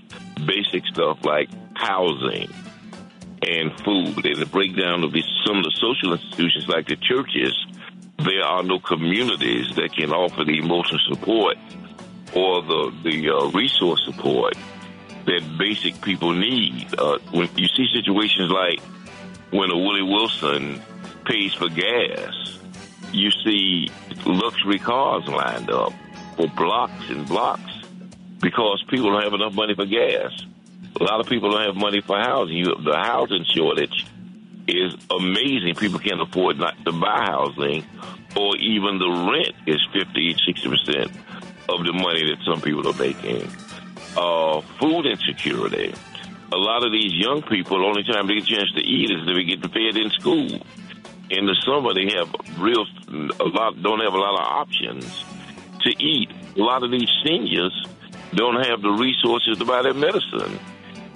[0.46, 2.50] basic stuff like housing
[3.42, 4.26] and food.
[4.26, 5.14] And the breakdown of
[5.46, 7.54] some of the social institutions like the churches,
[8.18, 11.58] there are no communities that can offer the emotional support
[12.36, 14.56] or the the uh, resource support
[15.26, 16.88] that basic people need.
[16.98, 18.80] Uh, when you see situations like
[19.52, 20.82] when a Willie Wilson
[21.26, 22.60] pays for gas,
[23.12, 23.90] you see
[24.26, 25.94] luxury cars lined up
[26.36, 27.72] for blocks and blocks
[28.42, 30.32] because people don't have enough money for gas.
[31.00, 32.58] A lot of people don't have money for housing.
[32.58, 34.06] You, the housing shortage
[34.68, 35.76] is amazing.
[35.76, 37.86] People can't afford not to buy housing,
[38.36, 41.12] or even the rent is 50, 60 percent
[41.70, 43.48] of the money that some people are making.
[44.18, 45.94] Uh, food insecurity.
[46.52, 49.12] A lot of these young people, the only time they get a chance to eat
[49.12, 50.66] is they get fed in school.
[51.30, 52.86] In the summer, they have real
[53.40, 55.24] a lot don't have a lot of options
[55.82, 56.32] to eat.
[56.58, 57.86] A lot of these seniors
[58.34, 60.60] don't have the resources to buy their medicine.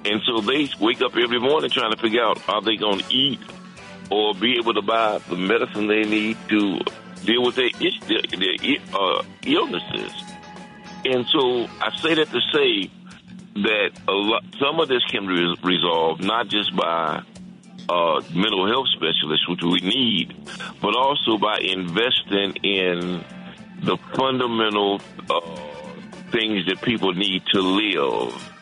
[0.04, 3.14] And so they wake up every morning trying to figure out are they going to
[3.14, 3.40] eat
[4.10, 6.80] or be able to buy the medicine they need to
[7.24, 7.70] deal with their,
[8.06, 10.12] their, their uh, illnesses.
[11.04, 12.90] And so I say that to say
[13.54, 17.22] that lot, some of this can be resolved not just by
[17.88, 20.34] uh, mental health specialists, which we need,
[20.80, 23.24] but also by investing in
[23.82, 25.00] the fundamental
[25.30, 25.40] uh,
[26.30, 28.53] things that people need to live,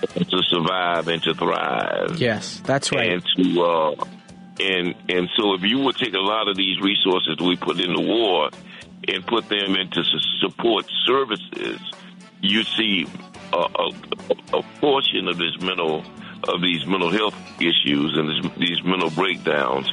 [0.00, 2.18] to survive, and to thrive.
[2.18, 3.12] Yes, that's right.
[3.12, 4.04] And to uh,
[4.60, 7.92] and and so if you would take a lot of these resources we put in
[7.94, 8.50] the war
[9.08, 10.02] and put them into
[10.40, 11.80] support services,
[12.40, 13.06] you see
[13.52, 16.04] a, a, a portion of this mental
[16.44, 19.90] of these mental health issues and this, these mental breakdowns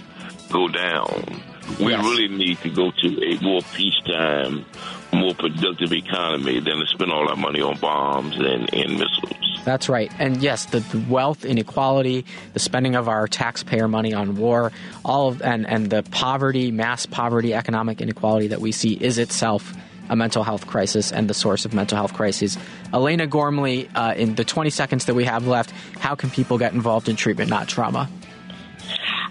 [0.50, 1.42] go down.
[1.80, 2.04] We Yes.
[2.04, 4.66] really need to go to a more peacetime,
[5.14, 9.34] more productive economy than to spend all our money on bombs and, and missiles.
[9.66, 10.10] That's right.
[10.18, 14.72] And yes, the, the wealth inequality, the spending of our taxpayer money on war,
[15.04, 19.74] all of, and, and the poverty, mass poverty, economic inequality that we see is itself
[20.10, 22.58] a mental health crisis and the source of mental health crises.
[22.94, 26.72] Elena Gormley, uh, in the 20 seconds that we have left, how can people get
[26.74, 28.10] involved in treatment, not trauma?